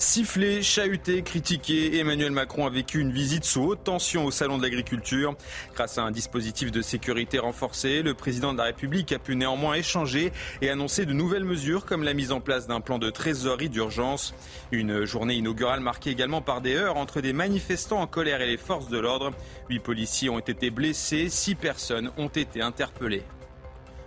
Sifflé, 0.00 0.62
chahuté, 0.62 1.22
critiqué, 1.22 1.98
Emmanuel 1.98 2.32
Macron 2.32 2.66
a 2.66 2.70
vécu 2.70 3.00
une 3.00 3.12
visite 3.12 3.44
sous 3.44 3.60
haute 3.60 3.84
tension 3.84 4.24
au 4.24 4.30
Salon 4.30 4.56
de 4.56 4.62
l'Agriculture. 4.62 5.36
Grâce 5.74 5.98
à 5.98 6.02
un 6.02 6.10
dispositif 6.10 6.72
de 6.72 6.80
sécurité 6.80 7.38
renforcé, 7.38 8.00
le 8.00 8.14
président 8.14 8.54
de 8.54 8.58
la 8.58 8.64
République 8.64 9.12
a 9.12 9.18
pu 9.18 9.36
néanmoins 9.36 9.74
échanger 9.74 10.32
et 10.62 10.70
annoncer 10.70 11.04
de 11.04 11.12
nouvelles 11.12 11.44
mesures 11.44 11.84
comme 11.84 12.02
la 12.02 12.14
mise 12.14 12.32
en 12.32 12.40
place 12.40 12.66
d'un 12.66 12.80
plan 12.80 12.98
de 12.98 13.10
trésorerie 13.10 13.68
d'urgence. 13.68 14.34
Une 14.72 15.04
journée 15.04 15.34
inaugurale 15.34 15.80
marquée 15.80 16.10
également 16.10 16.40
par 16.40 16.62
des 16.62 16.76
heurts 16.76 16.96
entre 16.96 17.20
des 17.20 17.34
manifestants 17.34 18.00
en 18.00 18.06
colère 18.06 18.40
et 18.40 18.46
les 18.46 18.56
forces 18.56 18.88
de 18.88 18.98
l'ordre. 18.98 19.32
Huit 19.68 19.80
policiers 19.80 20.30
ont 20.30 20.38
été 20.38 20.70
blessés, 20.70 21.28
six 21.28 21.54
personnes 21.54 22.10
ont 22.16 22.28
été 22.28 22.62
interpellées. 22.62 23.24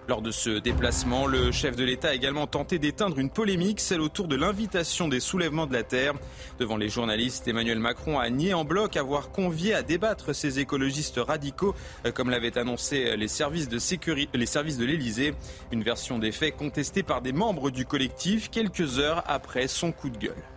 Lors 0.09 0.21
de 0.21 0.31
ce 0.31 0.49
déplacement, 0.49 1.27
le 1.27 1.53
chef 1.53 1.77
de 1.77 1.83
l'État 1.85 2.09
a 2.09 2.13
également 2.13 2.45
tenté 2.45 2.77
d'éteindre 2.77 3.19
une 3.19 3.29
polémique, 3.29 3.79
celle 3.79 4.01
autour 4.01 4.27
de 4.27 4.35
l'invitation 4.35 5.07
des 5.07 5.21
soulèvements 5.21 5.65
de 5.65 5.71
la 5.71 5.83
Terre. 5.83 6.13
Devant 6.59 6.75
les 6.75 6.89
journalistes, 6.89 7.47
Emmanuel 7.47 7.79
Macron 7.79 8.19
a 8.19 8.29
nié 8.29 8.53
en 8.53 8.65
bloc 8.65 8.97
avoir 8.97 9.31
convié 9.31 9.73
à 9.73 9.81
débattre 9.81 10.35
ces 10.35 10.59
écologistes 10.59 11.19
radicaux, 11.25 11.73
euh, 12.05 12.11
comme 12.11 12.29
l'avaient 12.29 12.57
annoncé 12.57 13.15
les 13.15 13.29
services 13.29 13.69
de 13.69 13.79
sécurité, 13.79 14.37
les 14.37 14.45
services 14.45 14.77
de 14.77 14.85
l'Élysée. 14.85 15.35
Une 15.71 15.83
version 15.83 16.19
des 16.19 16.33
faits 16.33 16.57
contestée 16.57 17.03
par 17.03 17.21
des 17.21 17.31
membres 17.31 17.71
du 17.71 17.85
collectif 17.85 18.49
quelques 18.49 18.99
heures 18.99 19.23
après 19.25 19.69
son 19.69 19.93
coup 19.93 20.09
de 20.09 20.17
gueule. 20.17 20.52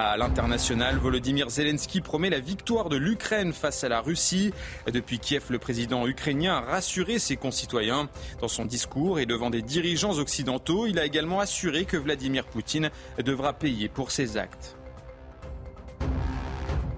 À 0.00 0.16
l'international, 0.16 0.96
Volodymyr 0.96 1.50
Zelensky 1.50 2.00
promet 2.00 2.30
la 2.30 2.38
victoire 2.38 2.88
de 2.88 2.96
l'Ukraine 2.96 3.52
face 3.52 3.82
à 3.82 3.88
la 3.88 4.00
Russie. 4.00 4.54
Depuis 4.86 5.18
Kiev, 5.18 5.46
le 5.50 5.58
président 5.58 6.06
ukrainien 6.06 6.54
a 6.54 6.60
rassuré 6.60 7.18
ses 7.18 7.34
concitoyens. 7.34 8.08
Dans 8.40 8.46
son 8.46 8.64
discours 8.64 9.18
et 9.18 9.26
devant 9.26 9.50
des 9.50 9.60
dirigeants 9.60 10.18
occidentaux, 10.18 10.86
il 10.86 11.00
a 11.00 11.04
également 11.04 11.40
assuré 11.40 11.84
que 11.84 11.96
Vladimir 11.96 12.44
Poutine 12.44 12.90
devra 13.18 13.54
payer 13.54 13.88
pour 13.88 14.12
ses 14.12 14.36
actes. 14.36 14.77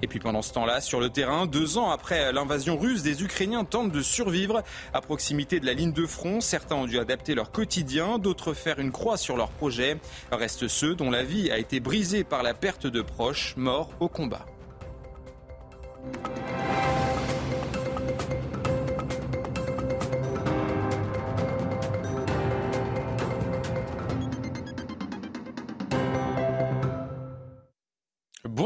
Et 0.03 0.06
puis 0.06 0.19
pendant 0.19 0.43
ce 0.43 0.53
temps-là, 0.53 0.81
sur 0.81 1.01
le 1.01 1.11
terrain, 1.11 1.47
deux 1.47 1.79
ans 1.79 1.91
après 1.91 2.33
l'invasion 2.33 2.79
russe, 2.79 3.03
des 3.03 3.23
Ukrainiens 3.23 3.65
tentent 3.65 3.93
de 3.93 4.03
survivre 4.03 4.62
à 4.95 5.01
proximité 5.01 5.61
de 5.61 5.67
la 5.67 5.75
ligne 5.75 5.93
de 5.93 6.06
front. 6.06 6.41
Certains 6.41 6.77
ont 6.77 6.87
dû 6.87 6.98
adapter 6.98 7.34
leur 7.34 7.51
quotidien, 7.53 8.19
d'autres 8.19 8.55
faire 8.55 8.78
une 8.78 8.93
croix 8.93 9.17
sur 9.17 9.37
leur 9.37 9.51
projet. 9.51 9.98
Restent 10.33 10.69
ceux 10.69 10.95
dont 10.95 11.11
la 11.11 11.23
vie 11.23 11.51
a 11.51 11.59
été 11.59 11.81
brisée 11.81 12.25
par 12.25 12.43
la 12.43 12.55
perte 12.55 12.87
de 12.87 13.03
proches 13.03 13.55
morts 13.56 13.91
au 14.01 14.09
combat. 14.09 14.47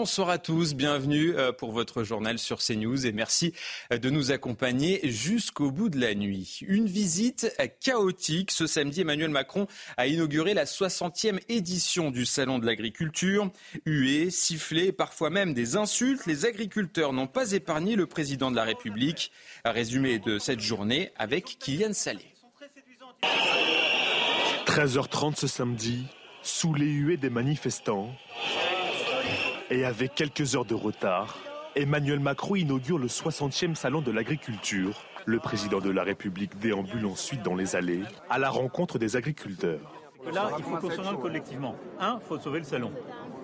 Bonsoir 0.04 0.28
à 0.28 0.36
tous, 0.36 0.74
bienvenue 0.74 1.34
euh, 1.34 1.50
pour 1.50 1.72
votre 1.72 2.04
journal 2.04 2.38
sur 2.38 2.58
CNews 2.58 3.06
et 3.06 3.12
merci 3.12 3.54
euh, 3.90 3.96
de 3.96 4.10
nous 4.10 4.32
accompagner 4.32 5.00
jusqu'au 5.04 5.70
bout 5.70 5.88
de 5.88 5.98
la 5.98 6.14
nuit. 6.14 6.60
Une 6.68 6.84
visite 6.84 7.50
chaotique. 7.80 8.50
Ce 8.50 8.66
samedi, 8.66 9.00
Emmanuel 9.00 9.30
Macron 9.30 9.66
a 9.96 10.06
inauguré 10.06 10.52
la 10.52 10.66
60e 10.66 11.40
édition 11.48 12.10
du 12.10 12.26
Salon 12.26 12.58
de 12.58 12.66
l'agriculture. 12.66 13.50
Huées, 13.86 14.28
sifflets, 14.28 14.92
parfois 14.92 15.30
même 15.30 15.54
des 15.54 15.74
insultes, 15.74 16.26
les 16.26 16.44
agriculteurs 16.44 17.14
n'ont 17.14 17.26
pas 17.26 17.52
épargné 17.52 17.96
le 17.96 18.04
président 18.04 18.50
de 18.50 18.56
la 18.56 18.64
République. 18.64 19.32
Résumé 19.64 20.18
de 20.18 20.38
cette 20.38 20.60
journée 20.60 21.12
avec 21.16 21.56
Kylian 21.58 21.94
Salé. 21.94 22.26
13h30 24.66 25.36
ce 25.36 25.46
samedi, 25.46 26.04
sous 26.42 26.74
les 26.74 26.90
huées 26.90 27.16
des 27.16 27.30
manifestants, 27.30 28.14
et 29.70 29.84
avec 29.84 30.14
quelques 30.14 30.54
heures 30.56 30.64
de 30.64 30.74
retard, 30.74 31.36
Emmanuel 31.76 32.20
Macron 32.20 32.54
inaugure 32.56 32.98
le 32.98 33.06
60e 33.08 33.74
salon 33.74 34.00
de 34.00 34.10
l'agriculture. 34.12 34.94
Le 35.26 35.38
président 35.38 35.80
de 35.80 35.90
la 35.90 36.02
République 36.02 36.58
déambule 36.58 37.06
ensuite 37.06 37.42
dans 37.42 37.54
les 37.54 37.76
allées 37.76 38.02
à 38.28 38.38
la 38.38 38.50
rencontre 38.50 38.98
des 38.98 39.16
agriculteurs. 39.16 39.80
Là, 40.32 40.50
il 40.58 40.64
faut 40.64 40.76
qu'on 40.76 40.90
s'en 40.90 41.16
collectivement. 41.16 41.76
Un, 41.98 42.18
il 42.22 42.26
faut 42.26 42.38
sauver 42.38 42.58
le 42.60 42.64
salon. 42.64 42.90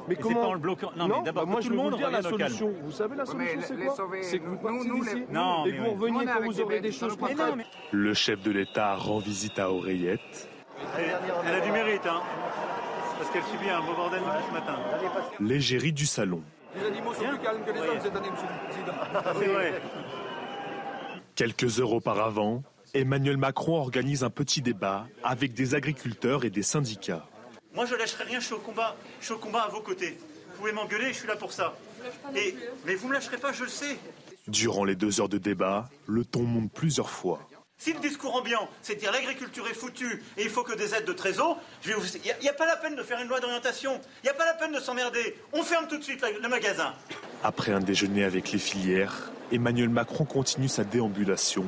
Mais 0.09 0.15
Et 0.15 0.17
comment 0.19 0.35
c'est 0.37 0.41
pas 0.41 0.47
en 0.49 0.53
le 0.55 0.59
bloquant. 0.59 0.91
Non, 0.97 1.09
mais 1.09 1.23
d'abord, 1.25 1.45
bah 1.45 1.51
moi 1.53 1.61
tout 1.61 1.67
je 1.67 1.71
le 1.71 1.77
monde 1.77 1.97
dire 1.97 2.11
la 2.11 2.23
solution. 2.23 2.73
Vous 2.83 2.91
savez 2.91 3.17
la 3.17 3.27
solution 3.27 3.61
c'est 3.63 3.77
quoi 3.77 3.95
C'est 4.23 4.39
que 4.39 4.47
vous 4.47 4.57
partez 4.57 4.89
nous, 4.89 5.05
d'ici 5.05 5.25
Non, 5.31 5.67
et 5.67 5.73
mais 5.73 5.77
que 5.79 5.83
vous 5.83 5.91
reveniez 5.91 6.25
quand 6.27 6.43
vous 6.45 6.53
des 6.53 6.61
aurez 6.63 6.81
des 6.81 6.93
choses 6.93 7.17
concrètes. 7.17 7.55
mais 7.57 7.67
Le 7.93 8.15
chef 8.15 8.43
de 8.43 8.51
l'État 8.51 8.95
rend 8.95 9.19
visite 9.19 9.59
à 9.59 9.71
Oreillette. 9.71 10.49
elle, 10.99 11.05
elle 11.47 11.55
a 11.55 11.61
du 11.61 11.71
mérite, 11.71 12.07
hein. 12.07 12.23
Parce 13.21 13.33
qu'elle 13.33 13.45
subit 13.53 13.69
un 13.69 13.83
beau 13.83 13.93
bordel 13.93 14.21
depuis 14.21 14.47
ce 14.49 14.53
matin. 14.55 14.79
L'égérie 15.41 15.93
du 15.93 16.07
salon. 16.07 16.43
Les 16.75 16.87
animaux 16.87 17.13
sont 17.13 17.29
plus 17.29 17.39
calmes 17.41 17.63
que 17.67 17.71
les 17.71 17.81
hommes 17.81 18.01
cette 18.03 18.17
année, 18.17 18.31
monsieur 18.31 18.47
le 18.49 18.69
Président. 18.71 19.39
C'est 19.39 19.47
vrai. 19.47 19.83
Quelques 21.35 21.81
heures 21.81 21.93
auparavant, 21.93 22.63
Emmanuel 22.95 23.37
Macron 23.37 23.79
organise 23.79 24.25
un 24.25 24.31
petit 24.31 24.63
débat 24.63 25.07
avec 25.23 25.53
des 25.53 25.75
agriculteurs 25.75 26.47
et 26.47 26.51
des 26.51 26.63
syndicats. 26.63 27.27
Moi, 27.75 27.85
je 27.85 27.95
lâcherai 27.95 28.25
rien, 28.25 28.41
je 28.41 28.47
suis 28.47 28.55
au 28.55 28.59
combat. 28.59 28.97
Je 29.21 29.27
suis 29.27 29.35
au 29.35 29.39
combat 29.39 29.65
à 29.65 29.69
vos 29.69 29.83
côtés. 29.83 30.17
Vous 30.53 30.61
pouvez 30.61 30.73
m'engueuler, 30.73 31.13
je 31.13 31.19
suis 31.19 31.29
là 31.29 31.37
pour 31.37 31.53
ça. 31.53 31.77
Et, 32.35 32.57
mais 32.87 32.95
vous 32.95 33.07
me 33.07 33.13
lâcherez 33.13 33.37
pas, 33.37 33.53
je 33.53 33.65
le 33.65 33.69
sais. 33.69 33.99
Durant 34.49 34.85
les 34.85 34.97
deux 34.97 35.21
heures 35.21 35.29
de 35.29 35.37
débat, 35.37 35.91
le 36.07 36.25
ton 36.25 36.45
monte 36.45 36.73
plusieurs 36.73 37.11
fois. 37.11 37.50
Si 37.81 37.95
le 37.95 37.99
discours 38.01 38.37
ambiant, 38.37 38.69
c'est 38.83 38.97
de 38.97 39.01
dire 39.01 39.11
l'agriculture 39.11 39.67
est 39.67 39.73
foutue 39.73 40.23
et 40.37 40.43
il 40.43 40.51
faut 40.51 40.63
que 40.63 40.75
des 40.75 40.95
aides 40.95 41.07
de 41.07 41.15
trésor, 41.15 41.59
il 41.87 41.95
n'y 42.43 42.49
a, 42.51 42.53
pas 42.53 42.67
la 42.67 42.77
peine 42.77 42.95
de 42.95 43.03
faire 43.03 43.19
une 43.23 43.29
loi 43.29 43.41
d'orientation. 43.41 43.99
Il 44.23 44.27
n'y 44.27 44.29
a 44.29 44.35
pas 44.35 44.45
la 44.45 44.53
peine 44.53 44.75
de 44.75 44.79
s'emmerder. 44.81 45.35
On 45.55 45.63
ferme 45.63 45.89
tout 45.89 45.97
de 45.97 46.03
suite 46.05 46.21
la- 46.21 46.31
le 46.31 46.47
magasin. 46.51 46.93
Après 47.43 47.73
un 47.73 47.81
déjeuner 47.81 48.25
avec 48.25 48.53
les 48.53 48.59
filières, 48.59 49.33
Emmanuel 49.51 49.89
Macron 49.89 50.27
continue 50.27 50.69
sa 50.69 50.85
déambulation 50.85 51.65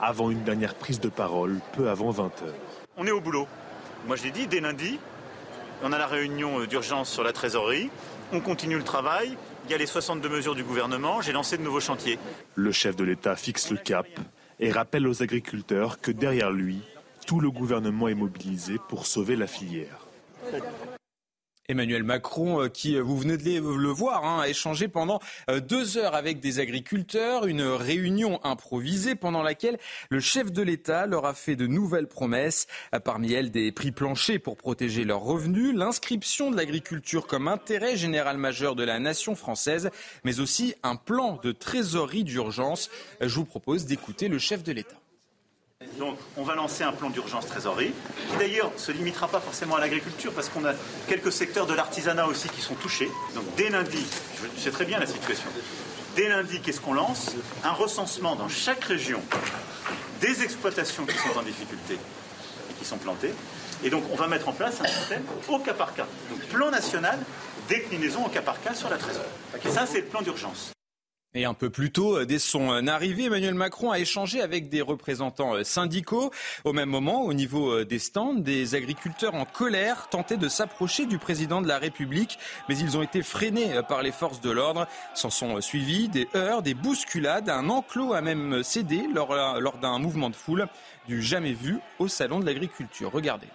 avant 0.00 0.28
une 0.32 0.42
dernière 0.42 0.74
prise 0.74 0.98
de 0.98 1.08
parole 1.08 1.60
peu 1.76 1.88
avant 1.88 2.10
20h. 2.10 2.50
On 2.96 3.06
est 3.06 3.12
au 3.12 3.20
boulot. 3.20 3.46
Moi, 4.08 4.16
je 4.16 4.24
l'ai 4.24 4.32
dit, 4.32 4.48
dès 4.48 4.58
lundi, 4.58 4.98
on 5.84 5.92
a 5.92 5.98
la 5.98 6.08
réunion 6.08 6.62
euh, 6.62 6.66
d'urgence 6.66 7.08
sur 7.08 7.22
la 7.22 7.32
trésorerie. 7.32 7.90
On 8.32 8.40
continue 8.40 8.76
le 8.76 8.82
travail. 8.82 9.36
Il 9.66 9.70
y 9.70 9.74
a 9.74 9.78
les 9.78 9.86
62 9.86 10.28
mesures 10.28 10.56
du 10.56 10.64
gouvernement. 10.64 11.20
J'ai 11.20 11.30
lancé 11.32 11.56
de 11.58 11.62
nouveaux 11.62 11.78
chantiers. 11.78 12.18
Le 12.56 12.72
chef 12.72 12.96
de 12.96 13.04
l'État 13.04 13.36
fixe 13.36 13.70
le 13.70 13.76
cap 13.76 14.08
et 14.60 14.70
rappelle 14.70 15.06
aux 15.06 15.22
agriculteurs 15.22 16.00
que 16.00 16.10
derrière 16.10 16.50
lui, 16.50 16.80
tout 17.26 17.40
le 17.40 17.50
gouvernement 17.50 18.08
est 18.08 18.14
mobilisé 18.14 18.76
pour 18.88 19.06
sauver 19.06 19.36
la 19.36 19.46
filière. 19.46 20.06
Emmanuel 21.68 22.02
Macron, 22.02 22.62
euh, 22.62 22.68
qui, 22.68 22.96
euh, 22.96 23.02
vous 23.02 23.16
venez 23.16 23.38
de 23.38 23.58
le 23.58 23.88
voir, 23.88 24.24
hein, 24.24 24.40
a 24.42 24.48
échangé 24.48 24.86
pendant 24.86 25.18
euh, 25.48 25.60
deux 25.60 25.96
heures 25.96 26.14
avec 26.14 26.38
des 26.38 26.58
agriculteurs, 26.58 27.46
une 27.46 27.62
réunion 27.62 28.38
improvisée 28.44 29.14
pendant 29.14 29.42
laquelle 29.42 29.78
le 30.10 30.20
chef 30.20 30.52
de 30.52 30.60
l'État 30.60 31.06
leur 31.06 31.24
a 31.24 31.32
fait 31.32 31.56
de 31.56 31.66
nouvelles 31.66 32.06
promesses, 32.06 32.66
parmi 33.04 33.32
elles 33.32 33.50
des 33.50 33.72
prix 33.72 33.92
planchers 33.92 34.40
pour 34.40 34.58
protéger 34.58 35.04
leurs 35.04 35.22
revenus, 35.22 35.74
l'inscription 35.74 36.50
de 36.50 36.56
l'agriculture 36.56 37.26
comme 37.26 37.48
intérêt 37.48 37.96
général 37.96 38.36
majeur 38.36 38.74
de 38.74 38.84
la 38.84 38.98
nation 38.98 39.34
française, 39.34 39.90
mais 40.24 40.40
aussi 40.40 40.74
un 40.82 40.96
plan 40.96 41.38
de 41.42 41.52
trésorerie 41.52 42.24
d'urgence. 42.24 42.90
Je 43.20 43.34
vous 43.34 43.46
propose 43.46 43.86
d'écouter 43.86 44.28
le 44.28 44.38
chef 44.38 44.62
de 44.62 44.72
l'État. 44.72 44.96
Donc, 45.98 46.18
on 46.36 46.42
va 46.42 46.54
lancer 46.54 46.82
un 46.82 46.92
plan 46.92 47.08
d'urgence 47.10 47.46
trésorerie, 47.46 47.92
qui 48.30 48.36
d'ailleurs 48.36 48.72
ne 48.72 48.78
se 48.78 48.90
limitera 48.90 49.28
pas 49.28 49.40
forcément 49.40 49.76
à 49.76 49.80
l'agriculture, 49.80 50.32
parce 50.32 50.48
qu'on 50.48 50.64
a 50.64 50.72
quelques 51.08 51.32
secteurs 51.32 51.66
de 51.66 51.74
l'artisanat 51.74 52.26
aussi 52.26 52.48
qui 52.48 52.60
sont 52.60 52.74
touchés. 52.74 53.10
Donc, 53.34 53.44
dès 53.56 53.70
lundi, 53.70 54.04
je 54.56 54.60
sais 54.60 54.70
très 54.70 54.84
bien 54.84 54.98
la 54.98 55.06
situation. 55.06 55.48
Dès 56.16 56.28
lundi, 56.28 56.60
qu'est-ce 56.60 56.80
qu'on 56.80 56.94
lance? 56.94 57.32
Un 57.62 57.72
recensement 57.72 58.34
dans 58.34 58.48
chaque 58.48 58.84
région 58.84 59.20
des 60.20 60.42
exploitations 60.42 61.06
qui 61.06 61.16
sont 61.16 61.38
en 61.38 61.42
difficulté 61.42 61.94
et 61.94 62.74
qui 62.78 62.84
sont 62.84 62.98
plantées. 62.98 63.32
Et 63.84 63.90
donc, 63.90 64.04
on 64.12 64.16
va 64.16 64.26
mettre 64.26 64.48
en 64.48 64.52
place 64.52 64.80
un 64.80 64.88
système 64.88 65.22
au 65.48 65.58
cas 65.58 65.74
par 65.74 65.94
cas. 65.94 66.06
Donc, 66.30 66.40
plan 66.48 66.70
national, 66.70 67.18
déclinaison 67.68 68.26
au 68.26 68.28
cas 68.28 68.42
par 68.42 68.60
cas 68.60 68.74
sur 68.74 68.90
la 68.90 68.96
trésorerie. 68.96 69.28
Ça, 69.72 69.86
c'est 69.86 70.00
le 70.00 70.06
plan 70.06 70.22
d'urgence. 70.22 70.73
Et 71.36 71.44
un 71.44 71.54
peu 71.54 71.68
plus 71.68 71.90
tôt, 71.90 72.18
euh, 72.18 72.24
dès 72.24 72.38
son 72.38 72.72
euh, 72.72 72.86
arrivée, 72.86 73.24
Emmanuel 73.24 73.54
Macron 73.54 73.90
a 73.90 73.98
échangé 73.98 74.40
avec 74.40 74.68
des 74.68 74.80
représentants 74.80 75.54
euh, 75.54 75.64
syndicaux. 75.64 76.30
Au 76.62 76.72
même 76.72 76.88
moment, 76.88 77.22
au 77.24 77.32
niveau 77.32 77.82
des 77.84 77.98
stands, 77.98 78.34
des 78.34 78.76
agriculteurs 78.76 79.34
en 79.34 79.44
colère 79.44 80.08
tentaient 80.10 80.36
de 80.36 80.48
s'approcher 80.48 81.06
du 81.06 81.18
président 81.18 81.60
de 81.60 81.66
la 81.66 81.78
République, 81.78 82.38
mais 82.68 82.78
ils 82.78 82.96
ont 82.96 83.02
été 83.02 83.22
freinés 83.22 83.80
par 83.88 84.02
les 84.02 84.12
forces 84.12 84.40
de 84.40 84.50
l'ordre. 84.50 84.86
S'en 85.14 85.30
sont 85.30 85.60
suivis 85.60 86.08
des 86.08 86.28
heurts, 86.36 86.62
des 86.62 86.74
bousculades. 86.74 87.48
Un 87.48 87.68
enclos 87.68 88.12
a 88.12 88.20
même 88.20 88.62
cédé 88.62 89.04
lors, 89.12 89.34
lors 89.58 89.78
d'un 89.78 89.98
mouvement 89.98 90.30
de 90.30 90.36
foule 90.36 90.68
du 91.08 91.20
jamais 91.20 91.52
vu 91.52 91.78
au 91.98 92.06
Salon 92.06 92.38
de 92.38 92.46
l'agriculture. 92.46 93.10
Regardez. 93.12 93.48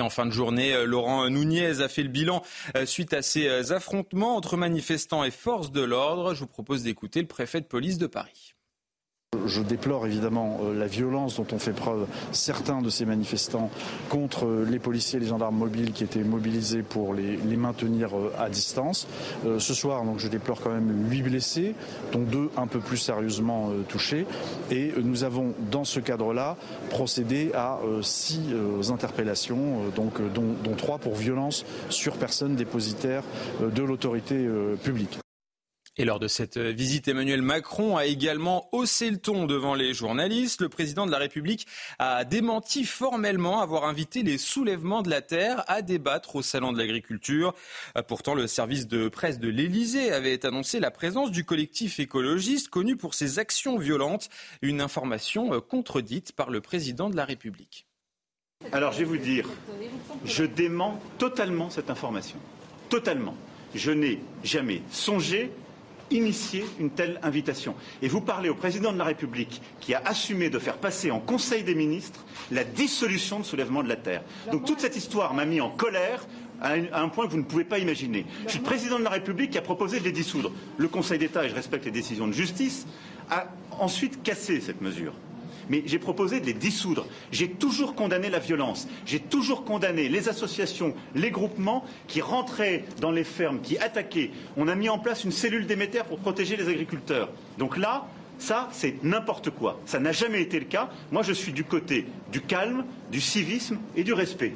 Et 0.00 0.02
en 0.02 0.08
fin 0.08 0.24
de 0.24 0.30
journée, 0.30 0.72
euh, 0.72 0.86
Laurent 0.86 1.28
Nunez 1.28 1.82
a 1.82 1.88
fait 1.90 2.02
le 2.02 2.08
bilan 2.08 2.42
euh, 2.74 2.86
suite 2.86 3.12
à 3.12 3.20
ces 3.20 3.48
euh, 3.48 3.76
affrontements 3.76 4.34
entre 4.34 4.56
manifestants 4.56 5.24
et 5.24 5.30
forces 5.30 5.72
de 5.72 5.82
l'ordre. 5.82 6.32
Je 6.32 6.40
vous 6.40 6.46
propose 6.46 6.84
d'écouter 6.84 7.20
le 7.20 7.26
préfet 7.26 7.60
de 7.60 7.66
police 7.66 7.98
de 7.98 8.06
Paris. 8.06 8.54
Je 9.46 9.62
déplore 9.62 10.06
évidemment 10.06 10.60
euh, 10.62 10.76
la 10.76 10.86
violence 10.86 11.36
dont 11.36 11.46
ont 11.52 11.58
fait 11.60 11.72
preuve 11.72 12.06
certains 12.32 12.82
de 12.82 12.90
ces 12.90 13.04
manifestants 13.04 13.70
contre 14.08 14.44
euh, 14.44 14.66
les 14.68 14.80
policiers 14.80 15.18
et 15.18 15.20
les 15.20 15.28
gendarmes 15.28 15.56
mobiles 15.56 15.92
qui 15.92 16.02
étaient 16.02 16.24
mobilisés 16.24 16.82
pour 16.82 17.14
les, 17.14 17.36
maintenir 17.56 18.16
euh, 18.16 18.32
à 18.38 18.48
distance. 18.48 19.06
Ce 19.58 19.74
soir, 19.74 20.04
donc, 20.04 20.18
je 20.18 20.28
déplore 20.28 20.60
quand 20.60 20.70
même 20.70 21.08
huit 21.10 21.22
blessés, 21.22 21.74
dont 22.12 22.22
deux 22.22 22.50
un 22.56 22.66
peu 22.66 22.80
plus 22.80 22.96
sérieusement 22.96 23.70
touchés. 23.88 24.26
Et 24.70 24.92
nous 25.02 25.24
avons, 25.24 25.54
dans 25.70 25.84
ce 25.84 26.00
cadre-là, 26.00 26.56
procédé 26.88 27.52
à 27.54 27.78
six 28.02 28.40
interpellations, 28.90 29.90
dont, 29.94 30.10
dont 30.34 30.74
trois 30.76 30.98
pour 30.98 31.14
violence 31.14 31.64
sur 31.88 32.16
personne 32.16 32.56
dépositaire 32.56 33.22
de 33.60 33.82
l'autorité 33.82 34.48
publique. 34.82 35.20
Et 35.96 36.04
lors 36.04 36.20
de 36.20 36.28
cette 36.28 36.56
visite, 36.56 37.08
Emmanuel 37.08 37.42
Macron 37.42 37.96
a 37.96 38.06
également 38.06 38.68
haussé 38.72 39.10
le 39.10 39.18
ton 39.18 39.44
devant 39.44 39.74
les 39.74 39.92
journalistes. 39.92 40.62
Le 40.62 40.68
président 40.68 41.04
de 41.04 41.10
la 41.10 41.18
République 41.18 41.66
a 41.98 42.24
démenti 42.24 42.84
formellement 42.84 43.60
avoir 43.60 43.84
invité 43.84 44.22
les 44.22 44.38
soulèvements 44.38 45.02
de 45.02 45.10
la 45.10 45.20
terre 45.20 45.64
à 45.66 45.82
débattre 45.82 46.36
au 46.36 46.42
Salon 46.42 46.72
de 46.72 46.78
l'agriculture. 46.78 47.54
Pourtant, 48.06 48.34
le 48.34 48.46
service 48.46 48.86
de 48.86 49.08
presse 49.08 49.40
de 49.40 49.48
l'Élysée 49.48 50.12
avait 50.12 50.46
annoncé 50.46 50.78
la 50.78 50.92
présence 50.92 51.32
du 51.32 51.44
collectif 51.44 51.98
écologiste 51.98 52.68
connu 52.68 52.96
pour 52.96 53.14
ses 53.14 53.40
actions 53.40 53.76
violentes, 53.76 54.30
une 54.62 54.80
information 54.80 55.60
contredite 55.60 56.32
par 56.32 56.50
le 56.50 56.60
président 56.60 57.10
de 57.10 57.16
la 57.16 57.24
République. 57.24 57.86
Alors, 58.72 58.92
je 58.92 58.98
vais 58.98 59.04
vous 59.04 59.18
dire, 59.18 59.48
je 60.24 60.44
dément 60.44 61.00
totalement 61.18 61.68
cette 61.68 61.90
information. 61.90 62.38
Totalement. 62.88 63.34
Je 63.74 63.90
n'ai 63.90 64.20
jamais 64.44 64.82
songé 64.90 65.50
initier 66.10 66.64
une 66.78 66.90
telle 66.90 67.18
invitation. 67.22 67.74
Et 68.02 68.08
vous 68.08 68.20
parlez 68.20 68.48
au 68.48 68.54
président 68.54 68.92
de 68.92 68.98
la 68.98 69.04
République 69.04 69.60
qui 69.80 69.94
a 69.94 70.02
assumé 70.04 70.50
de 70.50 70.58
faire 70.58 70.76
passer 70.78 71.10
en 71.10 71.20
Conseil 71.20 71.62
des 71.62 71.74
ministres 71.74 72.24
la 72.50 72.64
dissolution 72.64 73.40
de 73.40 73.44
soulèvement 73.44 73.82
de 73.82 73.88
la 73.88 73.96
Terre. 73.96 74.22
Donc 74.52 74.64
toute 74.64 74.80
cette 74.80 74.96
histoire 74.96 75.34
m'a 75.34 75.44
mis 75.44 75.60
en 75.60 75.70
colère 75.70 76.26
à 76.60 76.74
un 77.00 77.08
point 77.08 77.26
que 77.26 77.30
vous 77.32 77.38
ne 77.38 77.42
pouvez 77.44 77.64
pas 77.64 77.78
imaginer. 77.78 78.26
Je 78.44 78.50
suis 78.50 78.58
le 78.58 78.64
président 78.64 78.98
de 78.98 79.04
la 79.04 79.10
République 79.10 79.50
qui 79.50 79.58
a 79.58 79.62
proposé 79.62 79.98
de 79.98 80.04
les 80.04 80.12
dissoudre. 80.12 80.52
Le 80.76 80.88
Conseil 80.88 81.18
d'État, 81.18 81.44
et 81.44 81.48
je 81.48 81.54
respecte 81.54 81.86
les 81.86 81.90
décisions 81.90 82.26
de 82.26 82.32
justice, 82.32 82.86
a 83.30 83.46
ensuite 83.78 84.22
cassé 84.22 84.60
cette 84.60 84.82
mesure 84.82 85.14
mais 85.70 85.82
j'ai 85.86 85.98
proposé 85.98 86.40
de 86.40 86.46
les 86.46 86.52
dissoudre. 86.52 87.06
J'ai 87.32 87.48
toujours 87.48 87.94
condamné 87.94 88.28
la 88.28 88.40
violence. 88.40 88.88
J'ai 89.06 89.20
toujours 89.20 89.64
condamné 89.64 90.08
les 90.08 90.28
associations, 90.28 90.94
les 91.14 91.30
groupements 91.30 91.84
qui 92.08 92.20
rentraient 92.20 92.84
dans 93.00 93.12
les 93.12 93.24
fermes, 93.24 93.60
qui 93.62 93.78
attaquaient. 93.78 94.32
On 94.58 94.68
a 94.68 94.74
mis 94.74 94.90
en 94.90 94.98
place 94.98 95.24
une 95.24 95.32
cellule 95.32 95.66
d'émetteurs 95.66 96.04
pour 96.04 96.18
protéger 96.18 96.56
les 96.56 96.68
agriculteurs. 96.68 97.30
Donc 97.56 97.78
là, 97.78 98.08
ça, 98.38 98.68
c'est 98.72 99.04
n'importe 99.04 99.50
quoi. 99.50 99.80
Ça 99.86 100.00
n'a 100.00 100.12
jamais 100.12 100.42
été 100.42 100.58
le 100.58 100.64
cas. 100.64 100.90
Moi, 101.12 101.22
je 101.22 101.32
suis 101.32 101.52
du 101.52 101.64
côté 101.64 102.06
du 102.32 102.40
calme, 102.40 102.84
du 103.12 103.20
civisme 103.20 103.78
et 103.96 104.02
du 104.02 104.12
respect. 104.12 104.54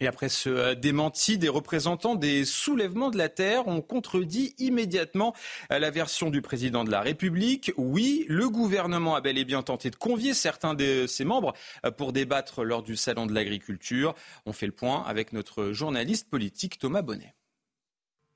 Et 0.00 0.06
après 0.06 0.28
ce 0.28 0.48
euh, 0.48 0.74
démenti, 0.74 1.38
des 1.38 1.48
représentants 1.48 2.16
des 2.16 2.44
soulèvements 2.44 3.10
de 3.10 3.18
la 3.18 3.28
terre 3.28 3.68
ont 3.68 3.80
contredit 3.80 4.54
immédiatement 4.58 5.34
euh, 5.70 5.78
la 5.78 5.90
version 5.90 6.30
du 6.30 6.42
président 6.42 6.84
de 6.84 6.90
la 6.90 7.00
République. 7.00 7.72
Oui, 7.76 8.24
le 8.28 8.48
gouvernement 8.48 9.14
a 9.14 9.20
bel 9.20 9.38
et 9.38 9.44
bien 9.44 9.62
tenté 9.62 9.90
de 9.90 9.96
convier 9.96 10.34
certains 10.34 10.74
de 10.74 11.06
ses 11.06 11.24
membres 11.24 11.54
euh, 11.86 11.90
pour 11.92 12.12
débattre 12.12 12.64
lors 12.64 12.82
du 12.82 12.96
salon 12.96 13.26
de 13.26 13.32
l'agriculture. 13.32 14.14
On 14.46 14.52
fait 14.52 14.66
le 14.66 14.72
point 14.72 15.04
avec 15.06 15.32
notre 15.32 15.72
journaliste 15.72 16.28
politique 16.28 16.78
Thomas 16.78 17.02
Bonnet. 17.02 17.34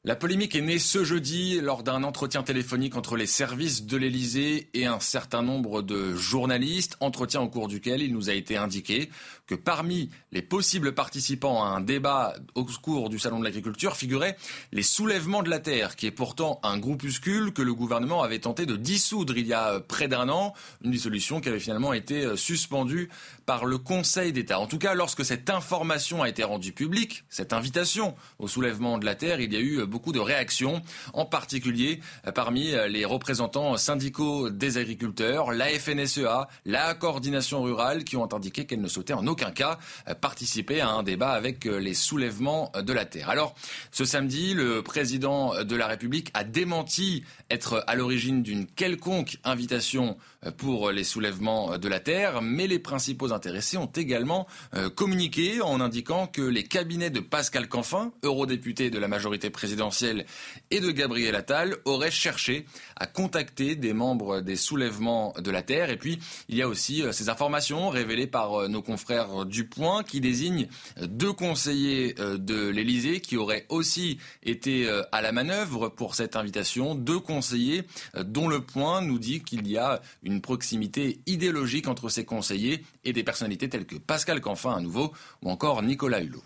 La 0.04 0.14
polémique 0.14 0.54
est 0.54 0.60
née 0.60 0.78
ce 0.78 1.02
jeudi 1.02 1.60
lors 1.60 1.82
d'un 1.82 2.04
entretien 2.04 2.44
téléphonique 2.44 2.96
entre 2.96 3.16
les 3.16 3.26
services 3.26 3.84
de 3.84 3.96
l'Elysée 3.96 4.70
et 4.72 4.86
un 4.86 5.00
certain 5.00 5.42
nombre 5.42 5.82
de 5.82 6.14
journalistes, 6.14 6.96
entretien 7.00 7.40
au 7.40 7.48
cours 7.48 7.66
duquel 7.66 8.00
il 8.00 8.14
nous 8.14 8.30
a 8.30 8.32
été 8.32 8.56
indiqué 8.56 9.10
que 9.48 9.54
parmi 9.54 10.10
les 10.30 10.42
possibles 10.42 10.94
participants 10.94 11.64
à 11.64 11.68
un 11.68 11.80
débat 11.80 12.34
au 12.54 12.64
cours 12.64 13.08
du 13.08 13.18
Salon 13.18 13.40
de 13.40 13.44
l'agriculture 13.44 13.96
figuraient 13.96 14.36
les 14.72 14.82
soulèvements 14.82 15.42
de 15.42 15.48
la 15.48 15.58
terre, 15.58 15.96
qui 15.96 16.06
est 16.06 16.12
pourtant 16.12 16.60
un 16.62 16.78
groupuscule 16.78 17.52
que 17.52 17.62
le 17.62 17.74
gouvernement 17.74 18.22
avait 18.22 18.38
tenté 18.38 18.66
de 18.66 18.76
dissoudre 18.76 19.36
il 19.36 19.46
y 19.46 19.54
a 19.54 19.80
près 19.80 20.06
d'un 20.06 20.28
an, 20.28 20.52
une 20.84 20.90
dissolution 20.90 21.40
qui 21.40 21.48
avait 21.48 21.58
finalement 21.58 21.94
été 21.94 22.36
suspendue 22.36 23.08
par 23.46 23.64
le 23.64 23.78
Conseil 23.78 24.32
d'État. 24.32 24.60
En 24.60 24.66
tout 24.66 24.78
cas, 24.78 24.92
lorsque 24.92 25.24
cette 25.24 25.48
information 25.48 26.22
a 26.22 26.28
été 26.28 26.44
rendue 26.44 26.72
publique, 26.72 27.24
cette 27.30 27.54
invitation 27.54 28.14
au 28.38 28.48
soulèvement 28.48 28.98
de 28.98 29.06
la 29.06 29.14
terre, 29.14 29.40
il 29.40 29.52
y 29.52 29.56
a 29.56 29.60
eu 29.60 29.86
beaucoup 29.86 30.12
de 30.12 30.20
réactions, 30.20 30.82
en 31.14 31.24
particulier 31.24 32.00
parmi 32.34 32.72
les 32.88 33.06
représentants 33.06 33.78
syndicaux 33.78 34.50
des 34.50 34.76
agriculteurs, 34.76 35.52
la 35.52 35.68
FNSEA, 35.68 36.48
la 36.66 36.94
coordination 36.94 37.62
rurale, 37.62 38.04
qui 38.04 38.18
ont 38.18 38.30
indiqué 38.34 38.66
qu'elle 38.66 38.82
ne 38.82 38.88
sautait 38.88 39.14
en 39.14 39.26
aucun 39.26 39.37
cas 39.50 39.78
participer 40.20 40.80
à 40.80 40.88
un 40.90 41.02
débat 41.02 41.30
avec 41.30 41.64
les 41.64 41.94
soulèvements 41.94 42.72
de 42.80 42.92
la 42.92 43.04
terre. 43.04 43.30
Alors, 43.30 43.54
ce 43.90 44.04
samedi, 44.04 44.54
le 44.54 44.82
président 44.82 45.64
de 45.64 45.76
la 45.76 45.86
République 45.86 46.30
a 46.34 46.44
démenti 46.44 47.24
être 47.50 47.84
à 47.86 47.94
l'origine 47.94 48.42
d'une 48.42 48.66
quelconque 48.66 49.38
invitation 49.44 50.16
pour 50.56 50.90
les 50.92 51.04
soulèvements 51.04 51.78
de 51.78 51.88
la 51.88 51.98
terre, 51.98 52.42
mais 52.42 52.66
les 52.66 52.78
principaux 52.78 53.32
intéressés 53.32 53.76
ont 53.76 53.86
également 53.86 54.46
euh, 54.74 54.88
communiqué 54.88 55.60
en 55.60 55.80
indiquant 55.80 56.26
que 56.26 56.42
les 56.42 56.62
cabinets 56.62 57.10
de 57.10 57.20
Pascal 57.20 57.68
Canfin, 57.68 58.12
eurodéputé 58.22 58.90
de 58.90 58.98
la 58.98 59.08
majorité 59.08 59.50
présidentielle, 59.50 60.26
et 60.70 60.80
de 60.80 60.90
Gabriel 60.92 61.34
Attal 61.34 61.76
auraient 61.84 62.12
cherché 62.12 62.66
à 62.96 63.06
contacter 63.06 63.74
des 63.74 63.92
membres 63.92 64.40
des 64.40 64.56
soulèvements 64.56 65.34
de 65.38 65.50
la 65.50 65.62
terre. 65.62 65.90
Et 65.90 65.96
puis, 65.96 66.20
il 66.48 66.56
y 66.56 66.62
a 66.62 66.68
aussi 66.68 67.02
euh, 67.02 67.10
ces 67.10 67.28
informations 67.28 67.88
révélées 67.88 68.28
par 68.28 68.54
euh, 68.54 68.68
nos 68.68 68.82
confrères 68.82 69.44
du 69.44 69.66
Point 69.66 70.04
qui 70.04 70.20
désignent 70.20 70.68
deux 71.00 71.32
conseillers 71.32 72.14
de 72.14 72.68
l'Élysée 72.68 73.20
qui 73.20 73.36
auraient 73.36 73.66
aussi 73.68 74.18
été 74.42 74.88
à 75.12 75.22
la 75.22 75.32
manœuvre 75.32 75.88
pour 75.88 76.14
cette 76.14 76.36
invitation, 76.36 76.94
deux 76.94 77.18
conseillers 77.18 77.84
dont 78.16 78.48
le 78.48 78.60
Point 78.60 79.02
nous 79.02 79.18
dit 79.18 79.42
qu'il 79.42 79.66
y 79.68 79.76
a 79.76 80.00
proximité 80.40 81.20
idéologique 81.26 81.88
entre 81.88 82.08
ces 82.08 82.24
conseillers 82.24 82.84
et 83.04 83.12
des 83.12 83.24
personnalités 83.24 83.68
telles 83.68 83.86
que 83.86 83.96
Pascal 83.96 84.40
Canfin 84.40 84.76
à 84.76 84.80
nouveau 84.80 85.12
ou 85.42 85.50
encore 85.50 85.82
Nicolas 85.82 86.22
Hulot. 86.22 86.42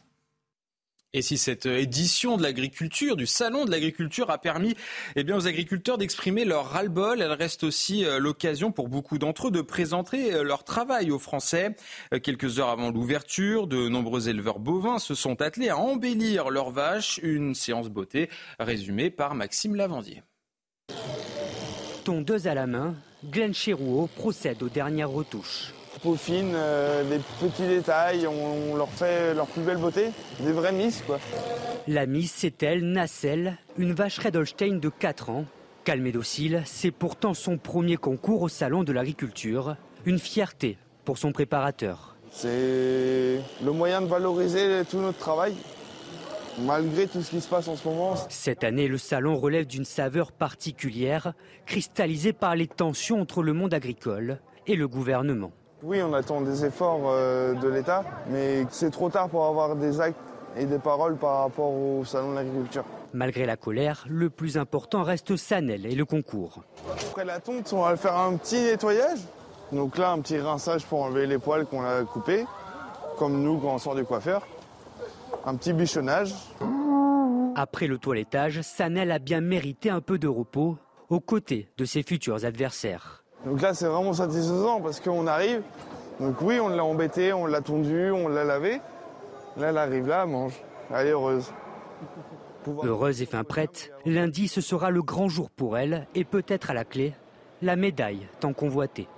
Et 1.15 1.21
si 1.21 1.37
cette 1.37 1.67
édition 1.67 2.39
de 2.39 2.43
l'agriculture, 2.43 3.17
du 3.17 3.27
salon 3.27 3.67
de 3.67 3.71
l'agriculture, 3.71 4.31
a 4.31 4.39
permis 4.39 4.75
eh 5.15 5.31
aux 5.31 5.47
agriculteurs 5.47 5.99
d'exprimer 5.99 6.47
leur 6.47 6.71
ras-le-bol, 6.71 7.21
elle 7.21 7.33
reste 7.33 7.65
aussi 7.65 8.07
euh, 8.07 8.19
l'occasion 8.19 8.73
pour 8.73 8.89
beaucoup 8.89 9.19
d'entre 9.19 9.49
eux 9.49 9.51
de 9.51 9.61
présenter 9.61 10.33
euh, 10.33 10.43
leur 10.43 10.65
travail 10.65 11.11
aux 11.11 11.19
Français. 11.19 11.77
Euh, 12.15 12.19
quelques 12.19 12.59
heures 12.59 12.71
avant 12.71 12.91
l'ouverture, 12.91 13.67
de 13.67 13.89
nombreux 13.89 14.31
éleveurs 14.31 14.59
bovins 14.59 14.99
se 14.99 15.15
sont 15.15 15.43
attelés 15.43 15.69
à 15.69 15.77
embellir 15.77 16.49
leurs 16.49 16.71
vaches. 16.71 17.21
Une 17.23 17.55
séance 17.55 17.91
beauté 17.91 18.31
résumée 18.59 19.11
par 19.11 19.35
Maxime 19.35 19.75
Lavandier. 19.75 20.23
Ton 22.05 22.21
deux 22.21 22.49
à 22.49 22.55
la 22.55 22.67
main, 22.67 22.95
Glenn 23.25 23.55
Chirouot 23.55 24.09
procède 24.17 24.61
aux 24.65 24.69
dernières 24.69 25.11
retouches. 25.11 25.73
On 25.95 26.01
peaufine 26.01 26.53
euh, 26.55 27.05
des 27.09 27.21
petits 27.41 27.69
détails, 27.69 28.27
on, 28.27 28.75
leur 28.75 28.89
fait 28.89 29.35
leur 29.35 29.47
plus 29.47 29.63
belle 29.63 29.77
beauté, 29.77 30.07
des 30.41 30.51
vraies 30.51 30.73
misses 30.73 31.03
quoi. 31.07 31.21
La 31.87 32.07
miss, 32.07 32.33
c'est 32.35 32.63
elle, 32.65 32.85
Nacelle, 32.91 33.57
une 33.79 33.93
vache 33.93 34.19
Red 34.19 34.35
Holstein 34.35 34.79
de 34.81 34.89
4 34.89 35.31
ans. 35.31 35.45
Calme 35.85 36.07
et 36.07 36.13
docile, 36.13 36.63
c'est 36.65 36.91
pourtant 36.91 37.35
son 37.35 37.57
premier 37.57 37.97
concours 37.97 38.43
au 38.43 38.49
salon 38.49 38.83
de 38.83 38.93
l'agriculture. 38.93 39.77
Une 40.05 40.19
fierté 40.19 40.79
pour 41.05 41.19
son 41.19 41.31
préparateur. 41.31 42.17
C'est 42.33 43.41
le 43.65 43.73
moyen 43.73 44.01
de 44.01 44.07
valoriser 44.07 44.83
tout 44.91 44.99
notre 44.99 45.19
travail. 45.19 45.55
Malgré 46.59 47.07
tout 47.07 47.23
ce 47.23 47.31
qui 47.31 47.41
se 47.41 47.49
passe 47.49 47.69
en 47.69 47.77
ce 47.77 47.89
moment. 47.89 48.15
Cette 48.29 48.65
année, 48.65 48.89
le 48.89 48.99
salon 48.99 49.37
relève 49.37 49.67
d'une 49.67 49.85
saveur 49.85 50.33
particulière, 50.33 51.33
cristallisée 51.67 52.33
par 52.33 52.57
les 52.57 52.67
tensions 52.67 53.21
entre 53.21 53.43
le 53.43 53.53
monde 53.53 53.75
agricole 53.75 54.39
et 54.67 54.77
le 54.77 54.89
gouvernement. 54.89 55.53
Oui, 55.83 56.01
on 56.03 56.13
attend 56.13 56.41
des 56.41 56.65
efforts 56.65 57.01
euh, 57.07 57.55
de 57.55 57.69
l'État, 57.69 58.05
mais 58.31 58.65
c'est 58.71 58.91
trop 58.91 59.11
tard 59.11 59.29
pour 59.29 59.47
avoir 59.47 59.75
des 59.75 60.01
actes 60.01 60.17
et 60.57 60.65
des 60.65 60.79
paroles 60.79 61.17
par 61.17 61.41
rapport 61.41 61.73
au 61.73 62.05
salon 62.05 62.31
de 62.31 62.37
l'agriculture. 62.37 62.85
Malgré 63.15 63.47
la 63.47 63.57
colère, 63.57 64.05
le 64.09 64.31
plus 64.31 64.57
important 64.57 65.03
reste 65.03 65.37
Sanel 65.37 65.87
et 65.87 65.95
le 65.95 66.05
concours. 66.05 66.63
Après 67.11 67.25
la 67.25 67.41
tonte, 67.41 67.73
on 67.73 67.83
va 67.83 67.97
faire 67.97 68.17
un 68.17 68.37
petit 68.37 68.63
nettoyage. 68.63 69.19
Donc 69.73 69.99
là, 69.99 70.13
un 70.13 70.21
petit 70.21 70.39
rinçage 70.39 70.85
pour 70.85 71.03
enlever 71.03 71.27
les 71.27 71.39
poils 71.39 71.67
qu'on 71.67 71.83
a 71.83 72.05
coupés, 72.05 72.45
comme 73.19 73.43
nous 73.43 73.59
quand 73.59 73.75
on 73.75 73.79
sort 73.79 73.95
du 73.95 74.05
coiffeur. 74.05 74.47
Un 75.45 75.57
petit 75.57 75.73
bichonnage. 75.73 76.35
Après 77.57 77.87
le 77.87 77.99
toilettage, 77.99 78.61
Sanel 78.63 79.11
a 79.11 79.19
bien 79.19 79.41
mérité 79.41 79.91
un 79.91 80.01
peu 80.01 80.19
de 80.19 80.29
repos 80.29 80.77
aux 81.09 81.21
côtés 81.21 81.69
de 81.77 81.85
ses 81.85 82.03
futurs 82.03 82.45
adversaires. 82.45 83.25
Donc 83.45 83.61
là, 83.61 83.75
c'est 83.75 83.87
vraiment 83.87 84.13
satisfaisant 84.13 84.81
parce 84.81 85.01
qu'on 85.01 85.27
arrive. 85.27 85.63
Donc 86.21 86.41
oui, 86.43 86.61
on 86.61 86.69
l'a 86.69 86.85
embêté, 86.85 87.33
on 87.33 87.47
l'a 87.47 87.61
tondu, 87.61 88.11
on 88.11 88.29
l'a 88.29 88.45
lavé. 88.45 88.81
Là, 89.57 89.71
elle 89.71 89.79
arrive 89.79 90.07
là, 90.07 90.23
elle 90.25 90.31
mange. 90.31 90.55
Elle 90.95 91.09
est 91.09 91.11
heureuse. 91.11 91.53
Heureuse 92.85 93.21
et 93.23 93.27
fin 93.27 93.43
prête, 93.43 93.91
lundi 94.07 94.47
ce 94.47 94.61
sera 94.61 94.91
le 94.91 95.03
grand 95.03 95.29
jour 95.29 95.51
pour 95.51 95.77
elle 95.77 96.07
et 96.15 96.25
peut-être 96.25 96.71
à 96.71 96.75
la 96.75 96.85
clé, 96.85 97.15
la 97.61 97.75
médaille 97.75 98.29
tant 98.39 98.53
convoitée. 98.53 99.09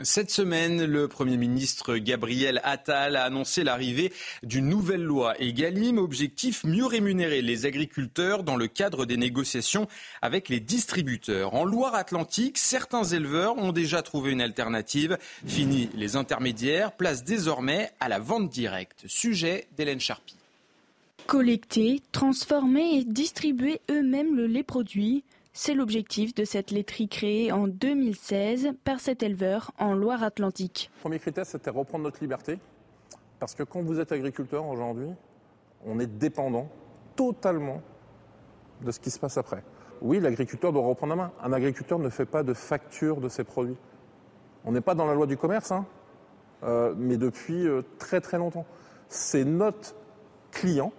Cette 0.00 0.30
semaine, 0.30 0.84
le 0.84 1.06
Premier 1.06 1.36
ministre 1.36 1.96
Gabriel 1.96 2.60
Attal 2.64 3.14
a 3.14 3.24
annoncé 3.24 3.62
l'arrivée 3.62 4.12
d'une 4.42 4.68
nouvelle 4.68 5.02
loi 5.02 5.34
Egalim, 5.40 5.98
objectif 5.98 6.64
mieux 6.64 6.86
rémunérer 6.86 7.42
les 7.42 7.66
agriculteurs 7.66 8.42
dans 8.42 8.56
le 8.56 8.66
cadre 8.66 9.04
des 9.04 9.16
négociations 9.16 9.86
avec 10.20 10.48
les 10.48 10.60
distributeurs. 10.60 11.54
En 11.54 11.64
Loire-Atlantique, 11.64 12.58
certains 12.58 13.04
éleveurs 13.04 13.58
ont 13.58 13.72
déjà 13.72 14.02
trouvé 14.02 14.32
une 14.32 14.40
alternative. 14.40 15.18
Fini 15.46 15.90
les 15.94 16.16
intermédiaires, 16.16 16.92
place 16.92 17.22
désormais 17.22 17.90
à 18.00 18.08
la 18.08 18.18
vente 18.18 18.48
directe. 18.48 19.04
Sujet 19.06 19.68
d'Hélène 19.76 20.00
Charpie. 20.00 20.36
Collecter, 21.26 22.00
transformer 22.10 22.98
et 22.98 23.04
distribuer 23.04 23.80
eux-mêmes 23.90 24.34
le 24.34 24.46
lait 24.46 24.64
produit, 24.64 25.22
c'est 25.52 25.74
l'objectif 25.74 26.34
de 26.34 26.44
cette 26.44 26.70
laiterie 26.70 27.08
créée 27.08 27.52
en 27.52 27.68
2016 27.68 28.70
par 28.84 29.00
cet 29.00 29.22
éleveur 29.22 29.72
en 29.78 29.94
Loire-Atlantique. 29.94 30.90
Premier 31.00 31.18
critère, 31.18 31.46
c'était 31.46 31.70
reprendre 31.70 32.04
notre 32.04 32.20
liberté. 32.20 32.58
Parce 33.38 33.54
que 33.54 33.62
quand 33.62 33.82
vous 33.82 34.00
êtes 34.00 34.12
agriculteur 34.12 34.66
aujourd'hui, 34.66 35.08
on 35.84 35.98
est 35.98 36.06
dépendant 36.06 36.68
totalement 37.16 37.82
de 38.82 38.90
ce 38.90 39.00
qui 39.00 39.10
se 39.10 39.18
passe 39.18 39.36
après. 39.36 39.62
Oui, 40.00 40.20
l'agriculteur 40.20 40.72
doit 40.72 40.82
reprendre 40.82 41.14
la 41.14 41.22
main. 41.24 41.32
Un 41.42 41.52
agriculteur 41.52 41.98
ne 41.98 42.08
fait 42.08 42.24
pas 42.24 42.42
de 42.42 42.54
facture 42.54 43.20
de 43.20 43.28
ses 43.28 43.44
produits. 43.44 43.76
On 44.64 44.72
n'est 44.72 44.80
pas 44.80 44.94
dans 44.94 45.06
la 45.06 45.14
loi 45.14 45.26
du 45.26 45.36
commerce, 45.36 45.72
hein, 45.72 45.86
euh, 46.62 46.94
mais 46.96 47.16
depuis 47.16 47.66
euh, 47.66 47.82
très 47.98 48.20
très 48.20 48.38
longtemps. 48.38 48.66
C'est 49.08 49.44
notre 49.44 49.94
client 50.50 50.92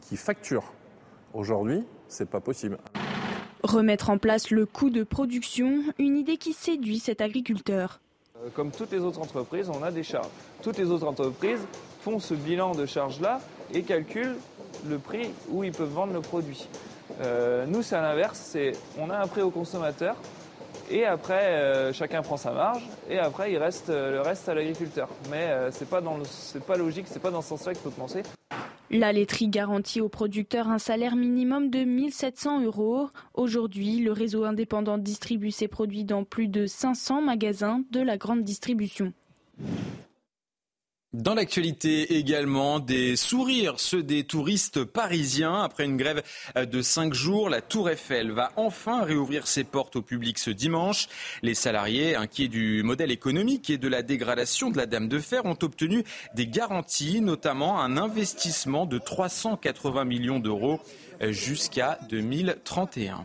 qui 0.00 0.16
facture. 0.16 0.72
Aujourd'hui, 1.32 1.84
c'est 2.08 2.28
pas 2.28 2.40
possible. 2.40 2.78
Remettre 3.64 4.10
en 4.10 4.18
place 4.18 4.50
le 4.50 4.66
coût 4.66 4.90
de 4.90 5.04
production, 5.04 5.84
une 5.98 6.18
idée 6.18 6.36
qui 6.36 6.52
séduit 6.52 6.98
cet 6.98 7.22
agriculteur. 7.22 7.98
Euh, 8.36 8.50
comme 8.52 8.70
toutes 8.70 8.92
les 8.92 9.00
autres 9.00 9.20
entreprises, 9.20 9.70
on 9.70 9.82
a 9.82 9.90
des 9.90 10.02
charges. 10.02 10.28
Toutes 10.62 10.76
les 10.76 10.90
autres 10.90 11.06
entreprises 11.06 11.66
font 12.02 12.18
ce 12.18 12.34
bilan 12.34 12.74
de 12.74 12.84
charges-là 12.84 13.40
et 13.72 13.80
calculent 13.80 14.36
le 14.86 14.98
prix 14.98 15.30
où 15.48 15.64
ils 15.64 15.72
peuvent 15.72 15.88
vendre 15.88 16.12
le 16.12 16.20
produit. 16.20 16.68
Euh, 17.22 17.64
nous, 17.66 17.80
c'est 17.80 17.96
à 17.96 18.02
l'inverse, 18.02 18.38
c'est 18.38 18.72
on 18.98 19.08
a 19.08 19.16
un 19.16 19.26
prix 19.26 19.40
au 19.40 19.50
consommateur 19.50 20.16
et 20.90 21.06
après 21.06 21.54
euh, 21.54 21.94
chacun 21.94 22.20
prend 22.20 22.36
sa 22.36 22.52
marge 22.52 22.86
et 23.08 23.18
après 23.18 23.50
il 23.50 23.56
reste 23.56 23.88
le 23.88 24.20
reste 24.20 24.46
à 24.46 24.54
l'agriculteur. 24.54 25.08
Mais 25.30 25.48
c'est 25.70 25.88
pas 25.88 26.02
dans 26.02 26.22
c'est 26.24 26.62
pas 26.62 26.76
logique, 26.76 27.06
c'est 27.08 27.18
pas 27.22 27.30
dans 27.30 27.40
ce 27.40 27.48
sens-là 27.48 27.72
qu'il 27.72 27.82
faut 27.82 27.88
penser. 27.88 28.24
La 28.90 29.12
laiterie 29.12 29.48
garantit 29.48 30.00
aux 30.00 30.08
producteurs 30.08 30.68
un 30.68 30.78
salaire 30.78 31.16
minimum 31.16 31.70
de 31.70 31.84
1700 31.84 32.62
euros. 32.62 33.08
Aujourd'hui, 33.32 33.98
le 33.98 34.12
réseau 34.12 34.44
indépendant 34.44 34.98
distribue 34.98 35.50
ses 35.50 35.68
produits 35.68 36.04
dans 36.04 36.24
plus 36.24 36.48
de 36.48 36.66
500 36.66 37.22
magasins 37.22 37.82
de 37.90 38.00
la 38.00 38.18
grande 38.18 38.44
distribution. 38.44 39.12
Dans 41.14 41.34
l'actualité 41.34 42.16
également, 42.16 42.80
des 42.80 43.14
sourires, 43.14 43.78
ceux 43.78 44.02
des 44.02 44.24
touristes 44.24 44.82
parisiens. 44.82 45.62
Après 45.62 45.84
une 45.84 45.96
grève 45.96 46.24
de 46.56 46.82
cinq 46.82 47.14
jours, 47.14 47.48
la 47.48 47.60
Tour 47.60 47.88
Eiffel 47.88 48.32
va 48.32 48.50
enfin 48.56 49.04
réouvrir 49.04 49.46
ses 49.46 49.62
portes 49.62 49.94
au 49.94 50.02
public 50.02 50.40
ce 50.40 50.50
dimanche. 50.50 51.06
Les 51.42 51.54
salariés, 51.54 52.16
inquiets 52.16 52.48
du 52.48 52.82
modèle 52.82 53.12
économique 53.12 53.70
et 53.70 53.78
de 53.78 53.86
la 53.86 54.02
dégradation 54.02 54.70
de 54.70 54.76
la 54.76 54.86
Dame 54.86 55.06
de 55.06 55.20
Fer, 55.20 55.44
ont 55.44 55.56
obtenu 55.62 56.02
des 56.34 56.48
garanties, 56.48 57.20
notamment 57.20 57.80
un 57.80 57.96
investissement 57.96 58.84
de 58.84 58.98
380 58.98 60.04
millions 60.04 60.40
d'euros 60.40 60.80
jusqu'à 61.30 61.96
2031. 62.10 63.24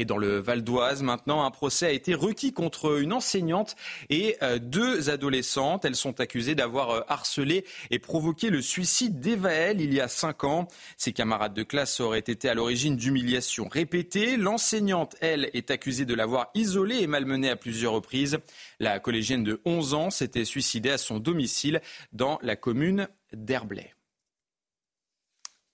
Et 0.00 0.06
dans 0.06 0.16
le 0.16 0.38
Val 0.38 0.64
d'Oise, 0.64 1.02
maintenant, 1.02 1.44
un 1.44 1.50
procès 1.50 1.84
a 1.84 1.90
été 1.90 2.14
requis 2.14 2.54
contre 2.54 3.02
une 3.02 3.12
enseignante 3.12 3.76
et 4.08 4.38
euh, 4.42 4.58
deux 4.58 5.10
adolescentes. 5.10 5.84
Elles 5.84 5.94
sont 5.94 6.20
accusées 6.20 6.54
d'avoir 6.54 6.90
euh, 6.90 7.00
harcelé 7.06 7.66
et 7.90 7.98
provoqué 7.98 8.48
le 8.48 8.62
suicide 8.62 9.20
d'Evaël 9.20 9.78
il 9.78 9.92
y 9.92 10.00
a 10.00 10.08
cinq 10.08 10.44
ans. 10.44 10.68
Ses 10.96 11.12
camarades 11.12 11.52
de 11.52 11.62
classe 11.64 12.00
auraient 12.00 12.18
été 12.18 12.48
à 12.48 12.54
l'origine 12.54 12.96
d'humiliations 12.96 13.68
répétées. 13.68 14.38
L'enseignante, 14.38 15.16
elle, 15.20 15.50
est 15.52 15.70
accusée 15.70 16.06
de 16.06 16.14
l'avoir 16.14 16.48
isolée 16.54 17.02
et 17.02 17.06
malmenée 17.06 17.50
à 17.50 17.56
plusieurs 17.56 17.92
reprises. 17.92 18.38
La 18.78 19.00
collégienne 19.00 19.44
de 19.44 19.60
11 19.66 19.92
ans 19.92 20.08
s'était 20.08 20.46
suicidée 20.46 20.92
à 20.92 20.98
son 20.98 21.18
domicile 21.18 21.82
dans 22.14 22.38
la 22.40 22.56
commune 22.56 23.06
d'Herblay. 23.34 23.92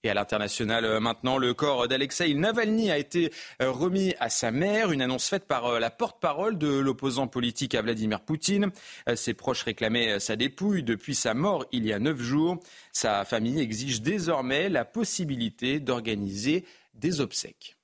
Et 0.03 0.09
à 0.09 0.13
l'international 0.13 0.85
euh, 0.85 0.99
maintenant, 0.99 1.37
le 1.37 1.53
corps 1.53 1.87
d'Alexei 1.87 2.33
Navalny 2.35 2.91
a 2.91 2.97
été 2.97 3.31
euh, 3.61 3.71
remis 3.71 4.13
à 4.19 4.29
sa 4.29 4.51
mère, 4.51 4.91
une 4.91 5.01
annonce 5.01 5.27
faite 5.27 5.45
par 5.45 5.65
euh, 5.65 5.79
la 5.79 5.89
porte-parole 5.89 6.57
de 6.57 6.67
l'opposant 6.67 7.27
politique 7.27 7.73
à 7.73 7.81
Vladimir 7.81 8.21
Poutine. 8.21 8.71
Ses 9.15 9.33
proches 9.33 9.63
réclamaient 9.63 10.19
sa 10.19 10.35
dépouille 10.35 10.83
depuis 10.83 11.15
sa 11.15 11.33
mort 11.33 11.65
il 11.71 11.85
y 11.85 11.93
a 11.93 11.99
neuf 11.99 12.21
jours. 12.21 12.57
Sa 12.91 13.25
famille 13.25 13.59
exige 13.59 14.01
désormais 14.01 14.69
la 14.69 14.85
possibilité 14.85 15.79
d'organiser 15.79 16.65
des 16.93 17.19
obsèques. 17.21 17.76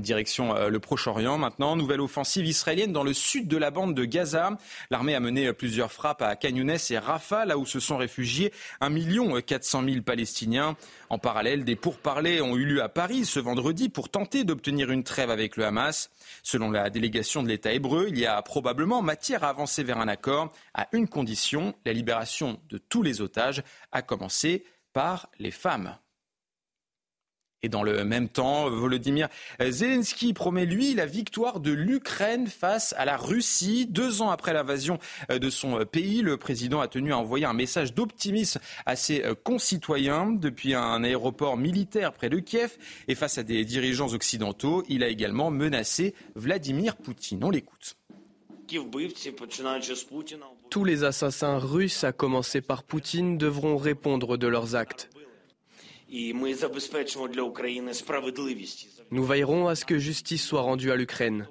Direction 0.00 0.56
euh, 0.56 0.68
le 0.68 0.80
Proche-Orient 0.80 1.36
maintenant, 1.36 1.76
nouvelle 1.76 2.00
offensive 2.00 2.46
israélienne 2.46 2.92
dans 2.92 3.04
le 3.04 3.12
sud 3.12 3.46
de 3.46 3.56
la 3.58 3.70
bande 3.70 3.94
de 3.94 4.04
Gaza. 4.04 4.56
L'armée 4.90 5.14
a 5.14 5.20
mené 5.20 5.48
euh, 5.48 5.52
plusieurs 5.52 5.92
frappes 5.92 6.22
à 6.22 6.34
Canyones 6.34 6.76
et 6.90 6.98
Rafah, 6.98 7.44
là 7.44 7.58
où 7.58 7.66
se 7.66 7.78
sont 7.78 7.98
réfugiés 7.98 8.52
1 8.80 9.40
400 9.42 9.84
000 9.84 10.02
Palestiniens. 10.02 10.76
En 11.10 11.18
parallèle, 11.18 11.64
des 11.64 11.76
pourparlers 11.76 12.40
ont 12.40 12.56
eu 12.56 12.64
lieu 12.64 12.82
à 12.82 12.88
Paris 12.88 13.26
ce 13.26 13.38
vendredi 13.38 13.90
pour 13.90 14.08
tenter 14.08 14.44
d'obtenir 14.44 14.90
une 14.90 15.04
trêve 15.04 15.30
avec 15.30 15.56
le 15.56 15.66
Hamas. 15.66 16.10
Selon 16.42 16.70
la 16.70 16.88
délégation 16.88 17.42
de 17.42 17.48
l'État 17.48 17.72
hébreu, 17.72 18.06
il 18.08 18.18
y 18.18 18.26
a 18.26 18.40
probablement 18.40 19.02
matière 19.02 19.44
à 19.44 19.48
avancer 19.48 19.82
vers 19.82 19.98
un 19.98 20.08
accord 20.08 20.52
à 20.72 20.88
une 20.92 21.08
condition, 21.08 21.74
la 21.84 21.92
libération 21.92 22.60
de 22.70 22.78
tous 22.78 23.02
les 23.02 23.20
otages, 23.20 23.62
à 23.92 24.00
commencer 24.00 24.64
par 24.92 25.28
les 25.38 25.50
femmes. 25.50 25.96
Et 27.62 27.68
dans 27.68 27.82
le 27.82 28.04
même 28.04 28.28
temps, 28.28 28.68
Volodymyr 28.68 29.28
Zelensky 29.60 30.32
promet, 30.32 30.66
lui, 30.66 30.94
la 30.94 31.06
victoire 31.06 31.60
de 31.60 31.70
l'Ukraine 31.70 32.48
face 32.48 32.92
à 32.98 33.04
la 33.04 33.16
Russie. 33.16 33.86
Deux 33.88 34.20
ans 34.20 34.30
après 34.30 34.52
l'invasion 34.52 34.98
de 35.30 35.50
son 35.50 35.84
pays, 35.84 36.22
le 36.22 36.36
président 36.36 36.80
a 36.80 36.88
tenu 36.88 37.12
à 37.12 37.18
envoyer 37.18 37.44
un 37.44 37.52
message 37.52 37.94
d'optimisme 37.94 38.60
à 38.84 38.96
ses 38.96 39.22
concitoyens 39.44 40.32
depuis 40.32 40.74
un 40.74 41.04
aéroport 41.04 41.56
militaire 41.56 42.12
près 42.12 42.28
de 42.28 42.40
Kiev. 42.40 42.76
Et 43.06 43.14
face 43.14 43.38
à 43.38 43.44
des 43.44 43.64
dirigeants 43.64 44.12
occidentaux, 44.12 44.82
il 44.88 45.04
a 45.04 45.08
également 45.08 45.50
menacé 45.50 46.14
Vladimir 46.34 46.96
Poutine. 46.96 47.44
On 47.44 47.50
l'écoute. 47.50 47.96
Tous 50.70 50.84
les 50.84 51.04
assassins 51.04 51.58
russes, 51.58 52.04
à 52.04 52.12
commencer 52.12 52.60
par 52.60 52.82
Poutine, 52.82 53.38
devront 53.38 53.76
répondre 53.76 54.36
de 54.36 54.46
leurs 54.46 54.74
actes. 54.74 55.10
Nous 59.10 59.24
veillerons 59.24 59.68
à 59.68 59.74
ce 59.74 59.84
que 59.84 59.98
justice 59.98 60.44
soit 60.44 60.60
rendue 60.60 60.90
à 60.90 60.96
l'Ukraine. 60.96 61.48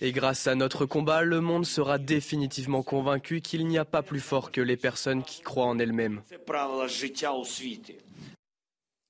Et 0.00 0.12
grâce 0.12 0.46
à 0.48 0.54
notre 0.56 0.86
combat, 0.86 1.22
le 1.22 1.40
monde 1.40 1.64
sera 1.64 1.98
définitivement 1.98 2.82
convaincu 2.82 3.40
qu'il 3.40 3.66
n'y 3.66 3.78
a 3.78 3.84
pas 3.84 4.02
plus 4.02 4.20
fort 4.20 4.50
que 4.50 4.60
les 4.60 4.76
personnes 4.76 5.22
qui 5.22 5.40
croient 5.40 5.66
en 5.66 5.78
elles-mêmes. 5.78 6.22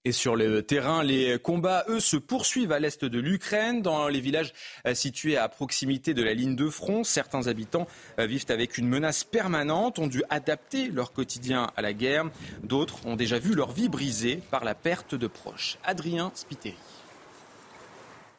Et 0.07 0.13
sur 0.13 0.37
le 0.37 0.63
terrain, 0.63 1.03
les 1.03 1.39
combats, 1.39 1.87
eux, 1.89 1.99
se 1.99 2.19
poursuivent 2.19 2.73
à 2.73 2.79
l'est 2.79 3.07
de 3.07 3.19
l'Ukraine, 3.19 3.81
dans 3.81 4.07
les 4.09 4.21
villages 4.21 4.53
euh, 4.87 4.95
situés 4.95 5.39
à 5.39 5.49
proximité 5.49 6.13
de 6.13 6.23
la 6.23 6.35
ligne 6.35 6.57
de 6.57 6.69
front. 6.69 7.05
Certains 7.05 7.47
habitants 7.47 7.87
euh, 8.19 8.27
vivent 8.27 8.45
avec 8.51 8.77
une 8.77 8.87
menace 8.87 9.25
permanente, 9.25 9.99
ont 9.99 10.07
dû 10.07 10.23
adapter 10.29 10.89
leur 10.89 11.15
quotidien 11.15 11.71
à 11.75 11.81
la 11.81 11.95
guerre. 11.95 12.27
D'autres 12.63 13.07
ont 13.07 13.17
déjà 13.17 13.39
vu 13.39 13.55
leur 13.55 13.73
vie 13.73 13.89
brisée 13.89 14.43
par 14.51 14.63
la 14.65 14.75
perte 14.75 15.15
de 15.15 15.27
proches. 15.27 15.79
Adrien 15.85 16.33
Spiteri. 16.35 16.77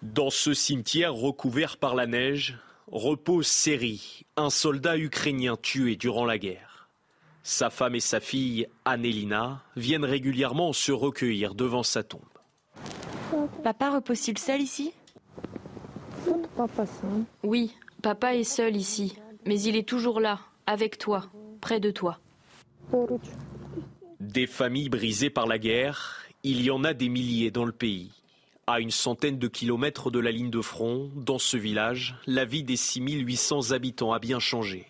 Dans 0.04 0.30
ce 0.30 0.54
cimetière 0.54 1.16
recouvert 1.16 1.78
par 1.78 1.96
la 1.96 2.06
neige, 2.06 2.60
repose 2.92 3.48
Seri, 3.48 4.28
un 4.38 4.52
soldat 4.52 5.00
ukrainien 5.00 5.58
tué 5.60 5.96
durant 5.96 6.26
la 6.26 6.38
guerre. 6.38 6.75
Sa 7.48 7.70
femme 7.70 7.94
et 7.94 8.00
sa 8.00 8.20
fille, 8.20 8.66
Annelina, 8.86 9.62
viennent 9.76 10.04
régulièrement 10.04 10.74
se 10.74 10.92
recueillir 10.92 11.54
devant 11.54 11.84
sa 11.84 12.02
tombe. 12.02 12.22
Papa 13.64 13.92
repose-t-il 13.92 14.40
seul 14.40 14.62
ici? 14.62 14.94
Oui, 17.44 17.72
papa 18.02 18.34
est 18.34 18.44
seul 18.44 18.76
ici, 18.76 19.16
mais 19.46 19.62
il 19.62 19.76
est 19.76 19.88
toujours 19.88 20.20
là, 20.20 20.40
avec 20.66 20.98
toi, 20.98 21.28
près 21.62 21.80
de 21.80 21.92
toi. 21.92 22.18
Des 24.20 24.48
familles 24.48 24.90
brisées 24.90 25.30
par 25.30 25.46
la 25.46 25.60
guerre, 25.60 26.26
il 26.42 26.64
y 26.64 26.72
en 26.72 26.84
a 26.84 26.96
des 26.96 27.10
milliers 27.10 27.52
dans 27.52 27.66
le 27.66 27.72
pays. 27.72 28.10
À 28.66 28.80
une 28.80 28.90
centaine 28.90 29.38
de 29.38 29.48
kilomètres 29.48 30.10
de 30.10 30.18
la 30.18 30.32
ligne 30.32 30.50
de 30.50 30.62
front, 30.62 31.12
dans 31.16 31.38
ce 31.38 31.58
village, 31.58 32.16
la 32.26 32.46
vie 32.46 32.64
des 32.64 32.76
6800 32.76 33.70
habitants 33.70 34.14
a 34.14 34.20
bien 34.20 34.40
changé. 34.40 34.88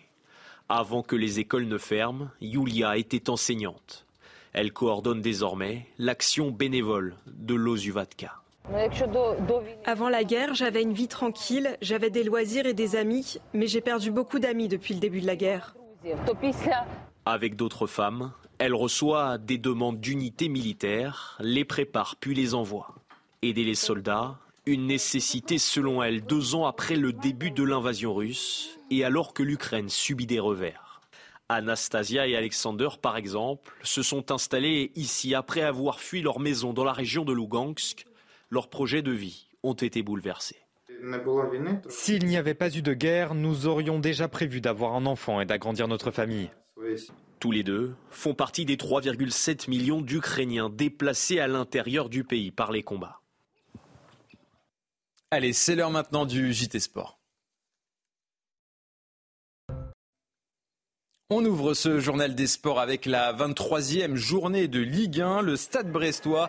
Avant 0.68 1.02
que 1.02 1.14
les 1.14 1.38
écoles 1.38 1.68
ne 1.68 1.78
ferment, 1.78 2.28
Yulia 2.40 2.96
était 2.96 3.30
enseignante. 3.30 4.04
Elle 4.52 4.72
coordonne 4.72 5.20
désormais 5.20 5.86
l'action 5.98 6.50
bénévole 6.50 7.14
de 7.26 7.54
l'Ozuvatka. 7.54 8.40
Avant 9.84 10.08
la 10.08 10.24
guerre, 10.24 10.54
j'avais 10.54 10.82
une 10.82 10.92
vie 10.92 11.06
tranquille, 11.06 11.76
j'avais 11.82 12.10
des 12.10 12.24
loisirs 12.24 12.66
et 12.66 12.74
des 12.74 12.96
amis, 12.96 13.36
mais 13.54 13.68
j'ai 13.68 13.80
perdu 13.80 14.10
beaucoup 14.10 14.40
d'amis 14.40 14.66
depuis 14.66 14.94
le 14.94 15.00
début 15.00 15.20
de 15.20 15.26
la 15.26 15.36
guerre. 15.36 15.76
Avec 17.24 17.54
d'autres 17.54 17.86
femmes, 17.86 18.32
elle 18.58 18.74
reçoit 18.74 19.38
des 19.38 19.58
demandes 19.58 20.00
d'unité 20.00 20.48
militaire, 20.48 21.38
les 21.40 21.64
prépare 21.64 22.16
puis 22.18 22.34
les 22.34 22.54
envoie. 22.54 22.94
Aider 23.42 23.62
les 23.62 23.76
soldats, 23.76 24.38
une 24.66 24.86
nécessité 24.86 25.58
selon 25.58 26.02
elle 26.02 26.24
deux 26.24 26.56
ans 26.56 26.66
après 26.66 26.96
le 26.96 27.12
début 27.12 27.52
de 27.52 27.62
l'invasion 27.62 28.12
russe 28.12 28.78
et 28.90 29.04
alors 29.04 29.32
que 29.32 29.44
l'Ukraine 29.44 29.88
subit 29.88 30.26
des 30.26 30.40
revers. 30.40 31.00
Anastasia 31.48 32.26
et 32.26 32.34
Alexander, 32.34 32.88
par 33.00 33.16
exemple, 33.16 33.72
se 33.84 34.02
sont 34.02 34.32
installés 34.32 34.90
ici 34.96 35.36
après 35.36 35.62
avoir 35.62 36.00
fui 36.00 36.20
leur 36.20 36.40
maison 36.40 36.72
dans 36.72 36.82
la 36.82 36.92
région 36.92 37.24
de 37.24 37.32
Lugansk. 37.32 38.06
Leurs 38.50 38.68
projets 38.68 39.02
de 39.02 39.12
vie 39.12 39.46
ont 39.62 39.74
été 39.74 40.02
bouleversés. 40.02 40.56
S'il 41.88 42.26
n'y 42.26 42.36
avait 42.36 42.54
pas 42.54 42.74
eu 42.74 42.82
de 42.82 42.94
guerre, 42.94 43.34
nous 43.34 43.68
aurions 43.68 44.00
déjà 44.00 44.26
prévu 44.26 44.60
d'avoir 44.60 44.94
un 44.94 45.06
enfant 45.06 45.40
et 45.40 45.46
d'agrandir 45.46 45.86
notre 45.86 46.10
famille. 46.10 46.50
Tous 47.38 47.52
les 47.52 47.62
deux 47.62 47.94
font 48.10 48.34
partie 48.34 48.64
des 48.64 48.76
3,7 48.76 49.70
millions 49.70 50.00
d'Ukrainiens 50.00 50.70
déplacés 50.70 51.38
à 51.38 51.46
l'intérieur 51.46 52.08
du 52.08 52.24
pays 52.24 52.50
par 52.50 52.72
les 52.72 52.82
combats. 52.82 53.20
Allez, 55.36 55.52
c'est 55.52 55.74
l'heure 55.74 55.90
maintenant 55.90 56.24
du 56.24 56.50
JT 56.54 56.80
Sport. 56.80 57.18
On 61.28 61.44
ouvre 61.44 61.74
ce 61.74 62.00
journal 62.00 62.34
des 62.34 62.46
sports 62.46 62.80
avec 62.80 63.04
la 63.04 63.34
23e 63.34 64.14
journée 64.14 64.66
de 64.66 64.80
Ligue 64.80 65.20
1. 65.20 65.42
Le 65.42 65.56
Stade 65.56 65.92
brestois, 65.92 66.48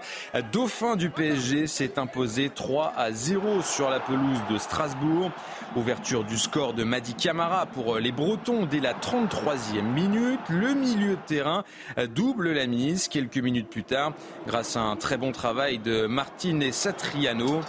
dauphin 0.54 0.96
du 0.96 1.10
PSG, 1.10 1.68
s'est 1.68 2.00
imposé 2.00 2.50
3 2.50 2.94
à 2.96 3.12
0 3.12 3.62
sur 3.62 3.90
la 3.90 4.00
pelouse 4.00 4.40
de 4.50 4.58
Strasbourg. 4.58 5.32
Ouverture 5.76 6.24
du 6.24 6.38
score 6.38 6.74
de 6.74 6.86
Madi 6.86 7.14
Camara 7.14 7.66
pour 7.66 7.98
les 7.98 8.14
Bretons 8.14 8.66
dès 8.66 8.80
la 8.80 8.94
33e 8.94 9.82
minute. 9.82 10.40
Le 10.48 10.74
milieu 10.74 11.18
de 11.18 11.22
terrain 11.26 11.66
double 12.16 12.54
la 12.54 12.68
mise 12.68 13.10
quelques 13.10 13.40
minutes 13.40 13.68
plus 13.68 13.84
tard 13.84 14.14
grâce 14.48 14.78
à 14.78 14.80
un 14.80 14.96
très 14.96 15.18
bon 15.18 15.34
travail 15.34 15.78
de 15.78 16.06
Martine 16.06 16.72
Satriano. 16.72 17.60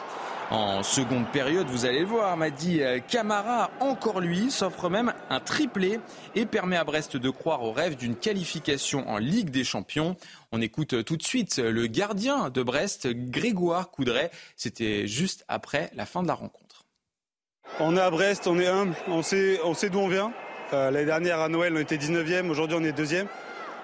En 0.50 0.82
seconde 0.82 1.30
période, 1.30 1.66
vous 1.66 1.84
allez 1.84 2.00
le 2.00 2.06
voir, 2.06 2.34
m'a 2.38 2.48
dit 2.48 2.82
euh, 2.82 3.00
Camara, 3.06 3.70
encore 3.80 4.18
lui, 4.18 4.50
s'offre 4.50 4.88
même 4.88 5.12
un 5.28 5.40
triplé 5.40 6.00
et 6.34 6.46
permet 6.46 6.78
à 6.78 6.84
Brest 6.84 7.18
de 7.18 7.28
croire 7.28 7.62
au 7.64 7.72
rêve 7.72 7.96
d'une 7.96 8.16
qualification 8.16 9.06
en 9.10 9.18
Ligue 9.18 9.50
des 9.50 9.62
Champions. 9.62 10.16
On 10.50 10.62
écoute 10.62 10.94
euh, 10.94 11.02
tout 11.02 11.18
de 11.18 11.22
suite 11.22 11.58
le 11.58 11.86
gardien 11.86 12.48
de 12.48 12.62
Brest, 12.62 13.08
Grégoire 13.08 13.90
Coudray. 13.90 14.30
C'était 14.56 15.06
juste 15.06 15.44
après 15.48 15.90
la 15.94 16.06
fin 16.06 16.22
de 16.22 16.28
la 16.28 16.34
rencontre. 16.34 16.86
On 17.78 17.94
est 17.98 18.00
à 18.00 18.10
Brest, 18.10 18.46
on 18.46 18.58
est 18.58 18.68
humble, 18.68 18.94
on 19.06 19.20
sait, 19.20 19.60
on 19.64 19.74
sait 19.74 19.90
d'où 19.90 19.98
on 19.98 20.08
vient. 20.08 20.32
Euh, 20.72 20.90
l'année 20.90 21.04
dernière 21.04 21.40
à 21.40 21.50
Noël, 21.50 21.74
on 21.76 21.80
était 21.80 21.98
19e, 21.98 22.48
aujourd'hui 22.48 22.78
on 22.80 22.84
est 22.84 22.92
deuxième. 22.92 23.26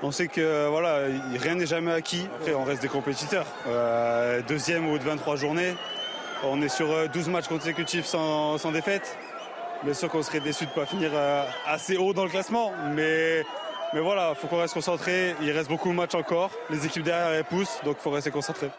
On 0.03 0.11
sait 0.11 0.29
que 0.29 0.68
voilà, 0.68 1.09
rien 1.37 1.57
n'est 1.57 1.66
jamais 1.66 1.92
acquis. 1.92 2.27
Après, 2.37 2.53
on 2.53 2.64
reste 2.64 2.83
des 2.83 2.88
compétiteurs. 2.88 3.46
deuxième 4.48 4.87
au 4.87 4.92
bout 4.92 4.98
de 4.98 5.05
23 5.05 5.37
journées, 5.37 5.74
on 6.46 6.61
est 6.62 6.68
sur 6.68 6.87
12 7.09 7.28
euh, 7.28 7.30
matchs 7.30 7.48
consécutifs 7.48 8.07
sans, 8.07 8.72
défaite. 8.72 9.18
Bien 9.83 9.94
sûr 9.94 10.09
qu'on 10.09 10.22
serait 10.22 10.40
déçu 10.40 10.64
de 10.64 10.70
ne 10.70 10.74
pas 10.74 10.87
finir 10.87 11.11
euh, 11.12 11.44
assez 11.66 11.96
haut 11.96 12.12
dans 12.12 12.24
le 12.24 12.30
classement, 12.30 12.72
mais, 12.94 13.44
mais 13.92 14.00
voilà, 14.00 14.30
il 14.30 14.37
faut 14.37 14.46
qu'on 14.46 14.61
reste 14.61 14.74
concentré. 14.74 15.35
Il 15.42 15.50
reste 15.50 15.68
beaucoup 15.68 15.88
de 15.90 15.94
matchs 15.94 16.14
encore. 16.14 16.50
Les 16.70 16.87
équipes 16.87 17.02
derrière 17.02 17.28
elles 17.28 17.44
poussent, 17.44 17.78
donc 17.85 17.96
il 17.98 18.02
faut 18.02 18.11
rester 18.11 18.30
concentré. 18.30 18.70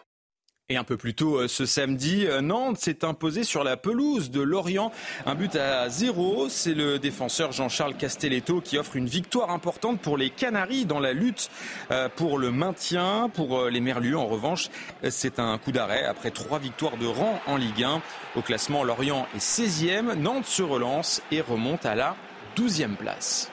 Et 0.68 0.78
un 0.78 0.84
peu 0.84 0.98
plus 0.98 1.14
tôt 1.14 1.42
euh, 1.42 1.48
ce 1.48 1.68
samedi, 1.68 2.26
euh, 2.26 2.42
Nantes 2.42 2.80
s'est 2.80 3.06
imposé 3.06 3.44
sur 3.44 3.64
la 3.64 3.78
pelouse 3.78 4.32
de 4.32 4.42
Lorient. 4.42 4.92
Un 5.28 5.36
but 5.36 5.56
à 5.56 5.90
zéro. 5.90 6.50
C'est 6.50 6.74
le 6.74 6.98
défenseur 6.98 7.52
Jean-Charles 7.52 7.94
Castelletto 7.94 8.62
qui 8.62 8.80
offre 8.80 8.96
une 8.96 9.06
victoire 9.06 9.52
importante 9.52 10.02
pour 10.02 10.18
les 10.18 10.32
Canaries 10.32 10.86
dans 10.86 11.00
la 11.00 11.14
lutte 11.14 11.52
euh, 11.92 12.10
pour 12.16 12.40
le 12.40 12.50
maintien. 12.50 13.30
Pour 13.32 13.66
les 13.66 13.80
Merlus, 13.80 14.16
en 14.16 14.26
revanche, 14.26 14.72
c'est 15.08 15.38
un 15.38 15.60
coup 15.60 15.72
d'arrêt 15.72 16.04
après 16.04 16.32
trois 16.32 16.58
victoires 16.58 16.98
de 16.98 17.06
rang 17.06 17.40
en 17.46 17.58
Ligue 17.58 17.84
1. 17.84 18.02
Au 18.36 18.42
classement, 18.42 18.84
Lorient 18.84 19.28
est 19.36 19.38
16e. 19.38 20.16
Nantes 20.16 20.48
se 20.48 20.64
relance 20.64 21.22
et 21.32 21.42
remonte 21.42 21.86
à 21.86 21.94
la 21.94 22.16
12e 22.58 22.96
place. 22.96 23.52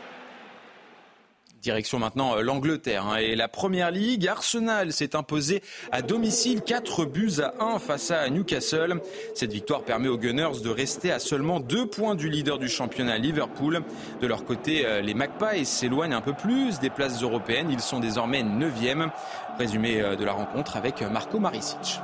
Direction 1.62 2.00
maintenant 2.00 2.36
euh, 2.36 2.42
l'Angleterre 2.42 3.06
hein, 3.06 3.16
et 3.18 3.36
la 3.36 3.46
Première 3.46 3.92
Ligue. 3.92 4.26
Arsenal 4.26 4.92
s'est 4.92 5.14
imposé 5.14 5.62
à 5.92 6.02
domicile 6.02 6.60
4 6.60 7.04
buts 7.04 7.34
à 7.40 7.54
1 7.62 7.78
face 7.78 8.10
à 8.10 8.28
Newcastle. 8.28 9.00
Cette 9.34 9.52
victoire 9.52 9.84
permet 9.84 10.08
aux 10.08 10.18
Gunners 10.18 10.60
de 10.64 10.70
rester 10.70 11.12
à 11.12 11.20
seulement 11.20 11.60
2 11.60 11.86
points 11.86 12.16
du 12.16 12.28
leader 12.28 12.58
du 12.58 12.68
championnat 12.68 13.16
Liverpool. 13.16 13.82
De 14.20 14.26
leur 14.26 14.44
côté, 14.44 14.84
euh, 14.84 15.02
les 15.02 15.14
Magpies 15.14 15.64
s'éloignent 15.64 16.16
un 16.16 16.20
peu 16.20 16.32
plus 16.32 16.80
des 16.80 16.90
places 16.90 17.22
européennes. 17.22 17.70
Ils 17.70 17.80
sont 17.80 18.00
désormais 18.00 18.42
9e. 18.42 19.10
Résumé 19.56 20.02
euh, 20.02 20.16
de 20.16 20.24
la 20.24 20.32
rencontre 20.32 20.76
avec 20.76 21.00
Marco 21.02 21.38
Maricic. 21.38 22.00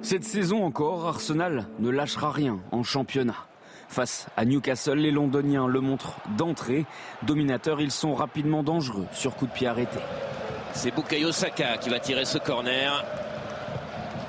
Cette 0.00 0.24
saison 0.24 0.64
encore, 0.64 1.06
Arsenal 1.06 1.66
ne 1.78 1.90
lâchera 1.90 2.32
rien 2.32 2.58
en 2.70 2.82
championnat. 2.82 3.51
Face 3.92 4.26
à 4.38 4.46
Newcastle, 4.46 4.96
les 4.96 5.10
Londoniens 5.10 5.66
le 5.68 5.82
montrent 5.82 6.16
d'entrée. 6.38 6.86
Dominateurs, 7.24 7.78
ils 7.82 7.90
sont 7.90 8.14
rapidement 8.14 8.62
dangereux 8.62 9.06
sur 9.12 9.36
coup 9.36 9.46
de 9.46 9.52
pied 9.52 9.66
arrêté. 9.66 9.98
C'est 10.72 10.94
Bukayo 10.94 11.30
Saka 11.30 11.76
qui 11.76 11.90
va 11.90 12.00
tirer 12.00 12.24
ce 12.24 12.38
corner. 12.38 13.04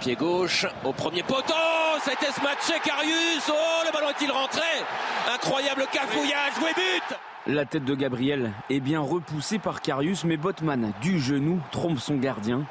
Pied 0.02 0.15
gauche 0.15 0.65
au 0.84 0.91
premier 0.91 1.23
poteau. 1.23 1.54
C'était 2.02 2.34
ce 2.34 2.41
match 2.41 2.78
Carius. 2.84 3.49
Oh, 3.49 3.86
le 3.86 3.93
ballon 3.93 4.10
est-il 4.10 4.32
rentré? 4.32 4.67
Incroyable 5.34 5.86
cafouillage. 5.93 6.54
Oui, 6.62 6.71
but 6.76 7.17
La 7.47 7.63
tête 7.63 7.86
de 7.86 7.95
Gabriel 7.95 8.52
est 8.69 8.82
bien 8.82 8.99
repoussée 8.99 9.60
par 9.60 9.80
Carius, 9.80 10.26
mais 10.26 10.36
Botman, 10.36 10.91
du 11.02 11.21
genou, 11.21 11.62
trompe 11.71 11.99
son 11.99 12.17
gardien. 12.17 12.65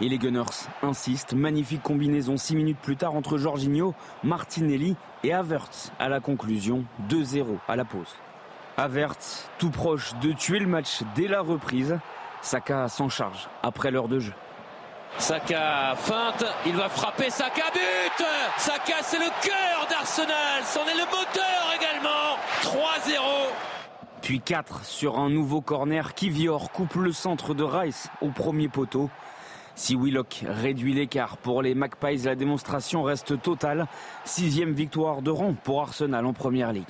Et 0.00 0.08
les 0.08 0.18
Gunners 0.18 0.68
insistent. 0.82 1.34
Magnifique 1.34 1.82
combinaison 1.82 2.36
6 2.36 2.56
minutes 2.56 2.78
plus 2.80 2.96
tard 2.96 3.14
entre 3.14 3.38
Jorginho, 3.38 3.94
Martinelli 4.22 4.96
et 5.22 5.32
Havertz 5.32 5.92
à 5.98 6.08
la 6.08 6.20
conclusion 6.20 6.84
2-0 7.08 7.58
à 7.68 7.76
la 7.76 7.84
pause. 7.84 8.14
Havertz 8.76 9.48
tout 9.58 9.70
proche 9.70 10.14
de 10.20 10.32
tuer 10.32 10.58
le 10.58 10.66
match 10.66 11.02
dès 11.14 11.28
la 11.28 11.40
reprise. 11.40 11.98
Saka 12.42 12.88
s'en 12.88 13.08
charge 13.08 13.48
après 13.62 13.90
l'heure 13.90 14.08
de 14.08 14.18
jeu. 14.18 14.34
Saka 15.18 15.94
feinte, 15.96 16.44
il 16.66 16.74
va 16.74 16.88
frapper, 16.88 17.30
Saka 17.30 17.70
but 17.72 18.26
Saka 18.58 18.94
c'est 19.02 19.18
le 19.18 19.30
cœur 19.42 19.86
d'Arsenal, 19.88 20.62
c'en 20.64 20.80
est 20.86 20.94
le 20.94 21.04
moteur 21.04 21.72
également 21.76 22.36
3-0 22.62 23.20
Puis 24.22 24.40
4 24.40 24.84
sur 24.84 25.18
un 25.18 25.30
nouveau 25.30 25.60
corner, 25.60 26.14
Kivior 26.14 26.72
coupe 26.72 26.96
le 26.96 27.12
centre 27.12 27.54
de 27.54 27.62
Rice 27.62 28.08
au 28.20 28.30
premier 28.30 28.68
poteau. 28.68 29.08
Si 29.76 29.96
Willock 29.96 30.44
réduit 30.46 30.94
l'écart 30.94 31.36
pour 31.36 31.60
les 31.60 31.74
Magpies, 31.74 32.18
la 32.24 32.36
démonstration 32.36 33.02
reste 33.02 33.40
totale. 33.42 33.86
Sixième 34.24 34.72
victoire 34.72 35.20
de 35.20 35.30
rang 35.30 35.54
pour 35.54 35.80
Arsenal 35.80 36.24
en 36.26 36.32
Première 36.32 36.72
Ligue. 36.72 36.84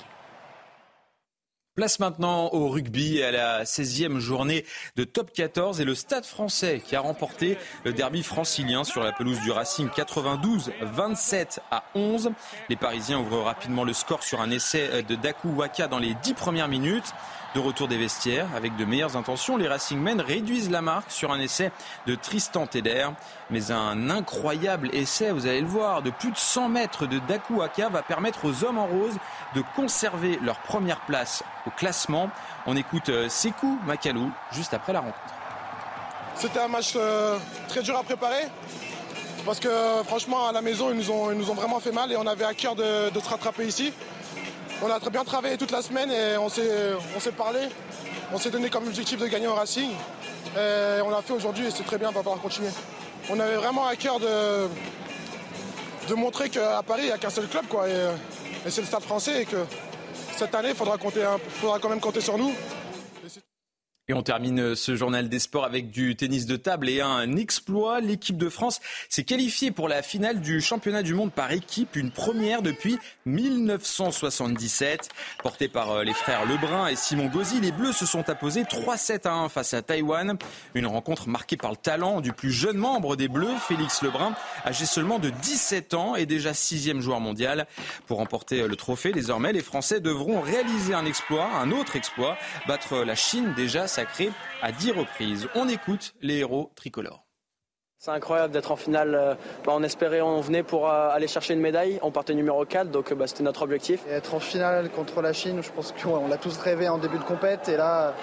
Place 1.75 1.99
maintenant 1.99 2.53
au 2.53 2.69
rugby 2.69 3.21
à 3.21 3.31
la 3.31 3.63
16e 3.65 4.19
journée 4.19 4.63
de 4.95 5.03
top 5.03 5.33
14 5.33 5.81
et 5.81 5.83
le 5.83 5.93
Stade 5.93 6.23
français 6.23 6.81
qui 6.85 6.95
a 6.95 7.01
remporté 7.01 7.57
le 7.83 7.91
derby 7.91 8.23
francilien 8.23 8.85
sur 8.85 9.03
la 9.03 9.11
pelouse 9.11 9.41
du 9.41 9.51
Racing 9.51 9.89
92 9.93 10.71
27 10.79 11.59
à 11.71 11.83
11. 11.93 12.31
Les 12.69 12.77
Parisiens 12.77 13.19
ouvrent 13.19 13.43
rapidement 13.43 13.83
le 13.83 13.91
score 13.91 14.23
sur 14.23 14.39
un 14.39 14.51
essai 14.51 15.03
de 15.03 15.15
Daku 15.15 15.49
Waka 15.49 15.87
dans 15.87 15.99
les 15.99 16.13
10 16.13 16.33
premières 16.35 16.69
minutes. 16.69 17.13
De 17.55 17.61
retour 17.61 17.87
des 17.87 17.95
vestiaires, 17.95 18.47
avec 18.53 18.75
de 18.75 18.83
meilleures 18.83 19.15
intentions, 19.15 19.55
les 19.55 19.69
Racingmen 19.69 20.19
réduisent 20.19 20.69
la 20.69 20.81
marque 20.81 21.09
sur 21.09 21.31
un 21.31 21.39
essai 21.39 21.71
de 22.05 22.13
Tristan 22.13 22.67
Teder. 22.67 23.07
Mais 23.49 23.71
un 23.71 24.09
incroyable 24.09 24.89
essai, 24.91 25.31
vous 25.31 25.47
allez 25.47 25.61
le 25.61 25.67
voir, 25.67 26.01
de 26.01 26.09
plus 26.09 26.31
de 26.31 26.37
100 26.37 26.67
mètres 26.67 27.05
de 27.07 27.17
Daku 27.17 27.59
Waka 27.59 27.87
va 27.87 28.01
permettre 28.01 28.43
aux 28.43 28.65
hommes 28.65 28.77
en 28.77 28.87
rose 28.87 29.15
de 29.55 29.63
conserver 29.73 30.37
leur 30.43 30.59
première 30.59 30.99
place 31.05 31.45
au 31.65 31.69
classement. 31.69 32.29
On 32.65 32.75
écoute 32.75 33.07
euh, 33.07 33.29
Sekou 33.29 33.79
Makalou 33.85 34.29
juste 34.51 34.73
après 34.73 34.91
la 34.91 34.99
rencontre. 34.99 35.17
C'était 36.35 36.59
un 36.59 36.67
match 36.67 36.91
euh, 36.97 37.37
très 37.69 37.81
dur 37.83 37.97
à 37.97 38.03
préparer 38.03 38.49
parce 39.45 39.61
que 39.61 39.69
franchement 40.05 40.49
à 40.49 40.51
la 40.51 40.61
maison 40.61 40.91
ils 40.91 40.97
nous 40.97 41.11
ont 41.51 41.53
vraiment 41.53 41.79
fait 41.79 41.91
mal 41.91 42.11
et 42.11 42.17
on 42.17 42.27
avait 42.27 42.43
à 42.43 42.53
cœur 42.53 42.75
de, 42.75 43.09
se 43.13 43.29
rattraper 43.29 43.65
ici. 43.65 43.93
On 44.81 44.91
a 44.91 44.99
très 44.99 45.09
bien 45.09 45.23
travaillé 45.23 45.57
toute 45.57 45.71
la 45.71 45.81
semaine 45.81 46.11
et 46.11 46.37
on 46.37 46.49
s'est 46.49 47.31
parlé. 47.37 47.59
On 48.33 48.37
s'est 48.37 48.49
donné 48.49 48.69
comme 48.69 48.87
objectif 48.87 49.19
de 49.19 49.27
gagner 49.27 49.47
au 49.47 49.55
Racing. 49.55 49.91
On 50.55 51.09
l'a 51.09 51.21
fait 51.23 51.33
aujourd'hui 51.33 51.67
et 51.67 51.71
c'est 51.71 51.85
très 51.85 51.97
bien, 51.97 52.09
on 52.09 52.11
va 52.11 52.19
pouvoir 52.19 52.41
continuer. 52.41 52.69
On 53.29 53.39
avait 53.39 53.55
vraiment 53.55 53.87
à 53.87 53.95
cœur 53.95 54.19
de, 54.19 54.67
montrer 56.15 56.49
qu'à 56.49 56.83
Paris, 56.83 57.03
il 57.03 57.07
n'y 57.07 57.11
a 57.11 57.17
qu'un 57.17 57.29
seul 57.29 57.47
club. 57.47 57.65
Quoi, 57.67 57.87
et, 57.89 58.09
c'est 58.69 58.81
le 58.81 58.87
stade 58.87 59.03
français 59.03 59.43
et 59.43 59.45
que 59.45 59.57
cette 60.35 60.53
année, 60.53 60.69
il 60.69 60.75
faudra 60.75 60.97
quand 60.97 61.89
même 61.89 61.99
compter 61.99 62.21
sur 62.21 62.37
nous. 62.37 62.51
Et 64.07 64.13
on 64.13 64.21
termine 64.21 64.75
ce 64.75 64.95
journal 64.95 65.29
des 65.29 65.39
sports 65.39 65.65
avec 65.65 65.89
du 65.89 66.15
tennis 66.15 66.45
de 66.45 66.57
table 66.57 66.89
et 66.89 67.01
un 67.01 67.37
exploit. 67.37 68.01
L'équipe 68.01 68.37
de 68.37 68.49
France 68.49 68.79
s'est 69.09 69.23
qualifiée 69.23 69.71
pour 69.71 69.87
la 69.89 70.03
finale 70.03 70.41
du 70.41 70.61
championnat 70.61 71.01
du 71.01 71.15
monde 71.15 71.31
par 71.31 71.51
équipe, 71.51 71.95
une 71.95 72.11
première 72.11 72.61
depuis 72.61 72.99
1977. 73.25 75.09
Portée 75.41 75.67
par 75.67 75.89
euh, 75.89 76.03
les 76.03 76.13
frères 76.13 76.45
Lebrun 76.45 76.87
et 76.87 76.95
Simon 76.95 77.25
Gauzy, 77.29 77.59
les 77.59 77.71
Bleus 77.71 77.93
se 77.93 78.05
sont 78.05 78.29
apposés 78.29 78.61
3-7 78.61 79.27
à 79.27 79.33
1 79.33 79.49
face 79.49 79.73
à 79.73 79.81
Taïwan. 79.81 80.37
Une 80.75 80.85
rencontre 80.85 81.27
marquée 81.27 81.57
par 81.57 81.71
le 81.71 81.77
talent 81.77 82.21
du 82.21 82.31
plus 82.31 82.51
jeune 82.51 82.77
membre 82.77 83.15
des 83.15 83.27
Bleus, 83.27 83.57
Félix 83.67 84.03
Lebrun, 84.03 84.35
âgé 84.67 84.85
seulement 84.85 85.17
de 85.17 85.31
17 85.31 85.95
ans 85.95 86.15
et 86.15 86.27
déjà 86.27 86.53
sixième 86.53 87.01
joueur 87.01 87.21
mondial. 87.21 87.65
Pour 88.05 88.19
remporter 88.19 88.67
le 88.67 88.75
trophée, 88.75 89.13
désormais, 89.13 89.51
les 89.51 89.63
Français 89.63 89.99
devront 89.99 90.41
réaliser 90.41 90.93
un 90.93 91.07
exploit, 91.07 91.49
un 91.55 91.71
autre 91.71 91.95
exploit, 91.95 92.37
battre 92.67 92.97
la 92.97 93.15
Chine 93.15 93.51
déjà 93.57 93.87
à 94.61 94.71
dix 94.71 94.91
reprises. 94.91 95.47
On 95.55 95.67
écoute 95.69 96.13
les 96.21 96.37
héros 96.37 96.71
tricolores. 96.75 97.25
C'est 97.97 98.11
incroyable 98.11 98.53
d'être 98.53 98.71
en 98.71 98.75
finale. 98.75 99.15
Euh, 99.15 99.35
bah, 99.65 99.71
on 99.75 99.81
espérait, 99.81 100.21
on 100.21 100.41
venait 100.41 100.63
pour 100.63 100.89
euh, 100.89 101.09
aller 101.09 101.27
chercher 101.27 101.53
une 101.53 101.61
médaille. 101.61 101.97
On 102.03 102.11
partait 102.11 102.33
numéro 102.33 102.63
4, 102.65 102.91
donc 102.91 103.13
bah, 103.13 103.25
c'était 103.25 103.43
notre 103.43 103.63
objectif. 103.63 104.01
être 104.07 104.33
en 104.35 104.39
finale 104.39 104.89
contre 104.89 105.21
la 105.21 105.33
Chine, 105.33 105.63
je 105.63 105.71
pense 105.71 105.91
qu'on 105.93 106.27
l'a 106.27 106.37
tous 106.37 106.57
rêvé 106.57 106.89
en 106.89 106.97
début 106.97 107.17
de 107.17 107.23
compète. 107.23 107.69
Et 107.69 107.77
là, 107.77 108.13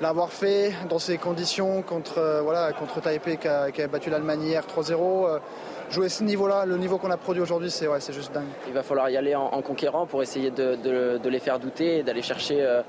l'avoir 0.00 0.30
fait 0.30 0.72
dans 0.88 0.98
ces 0.98 1.18
conditions 1.18 1.82
contre, 1.82 2.18
euh, 2.18 2.42
voilà, 2.42 2.72
contre 2.72 3.00
Taipei 3.00 3.36
qui 3.36 3.48
a, 3.48 3.70
qui 3.70 3.82
a 3.82 3.88
battu 3.88 4.10
l'Allemagne 4.10 4.42
hier 4.42 4.62
3-0 4.64 5.40
jouer 5.90 6.08
ce 6.08 6.22
niveau-là, 6.22 6.64
le 6.66 6.76
niveau 6.76 6.98
qu'on 6.98 7.10
a 7.10 7.16
produit 7.16 7.42
aujourd'hui, 7.42 7.70
c'est 7.70 7.88
ouais, 7.88 7.98
juste 8.10 8.32
dingue. 8.32 8.48
Il 8.66 8.72
va 8.72 8.82
falloir 8.82 9.08
y 9.10 9.16
aller 9.16 9.34
en, 9.34 9.62
conquérant 9.62 10.06
pour 10.06 10.22
essayer 10.22 10.50
de, 10.50 11.28
les 11.28 11.40
faire 11.40 11.58
douter 11.58 11.98
et 11.98 12.02
d'aller 12.02 12.22
chercher 12.22 12.60
euh, 12.60 12.82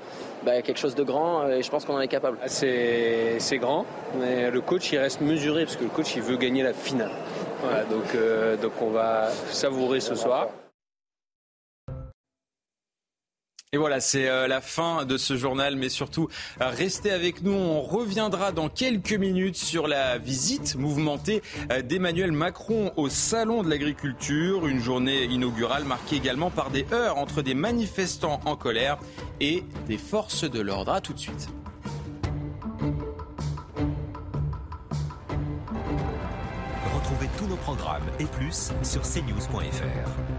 bah, 0.43 0.62
quelque 0.62 0.78
chose 0.80 0.95
de 0.95 1.04
grand. 1.04 1.48
Et 1.48 1.62
je 1.62 1.69
pense 1.69 1.86
qu'on 1.86 1.95
en 1.95 2.02
est 2.02 2.08
capable. 2.08 2.38
C'est 2.45 3.58
grand, 3.60 3.86
mais 4.19 4.52
le 4.52 4.62
coach 4.62 4.91
il 4.91 4.98
reste 5.00 5.22
mesuré 5.22 5.65
parce 5.65 5.76
que 5.76 5.84
le 5.84 5.89
coach 5.89 6.15
il 6.15 6.22
veut 6.22 6.38
gagner 6.38 6.63
la 6.63 6.74
finale. 6.74 7.12
donc, 7.89 8.15
euh, 8.15 8.56
donc 8.58 8.74
on 8.82 8.89
va 8.89 9.30
savourer 9.50 10.00
ce 10.00 10.15
soir. 10.15 10.48
Et 13.72 13.78
voilà, 13.78 14.00
c'est 14.00 14.28
euh, 14.28 14.48
la 14.48 14.62
fin 14.62 15.06
de 15.06 15.16
ce 15.16 15.38
journal, 15.38 15.76
mais 15.76 15.90
surtout, 15.90 16.28
euh, 16.60 16.70
restez 16.70 17.12
avec 17.12 17.44
nous. 17.44 17.52
On 17.52 17.84
reviendra 17.84 18.52
dans 18.52 18.68
quelques 18.68 19.14
minutes 19.14 19.58
sur 19.58 19.88
la 19.88 20.18
visite 20.18 20.74
mouvementée 20.74 21.44
euh, 21.72 21.84
d'Emmanuel 21.84 22.32
Macron 22.32 22.92
au 22.98 23.10
Salon 23.10 23.62
de 23.62 23.70
l'Agriculture, 23.70 24.66
une 24.66 24.82
journée 24.82 25.26
inaugurale 25.26 25.84
marquée 25.84 26.16
également 26.16 26.50
par 26.50 26.72
des 26.72 26.84
heurts 26.92 27.20
entre 27.20 27.44
des 27.44 27.54
manifestants 27.54 28.40
en 28.46 28.56
colère 28.56 28.98
et 29.40 29.64
des 29.86 30.00
forces 30.00 30.50
de 30.50 30.62
l'ordre. 30.62 30.94
A 30.94 31.00
tout 31.00 31.14
de 31.14 31.20
suite. 31.20 31.50
Retrouvez 36.96 37.30
tous 37.38 37.46
nos 37.46 37.58
programmes 37.58 38.10
et 38.20 38.26
plus 38.26 38.72
sur 38.82 39.04
cnews.fr. 39.04 40.38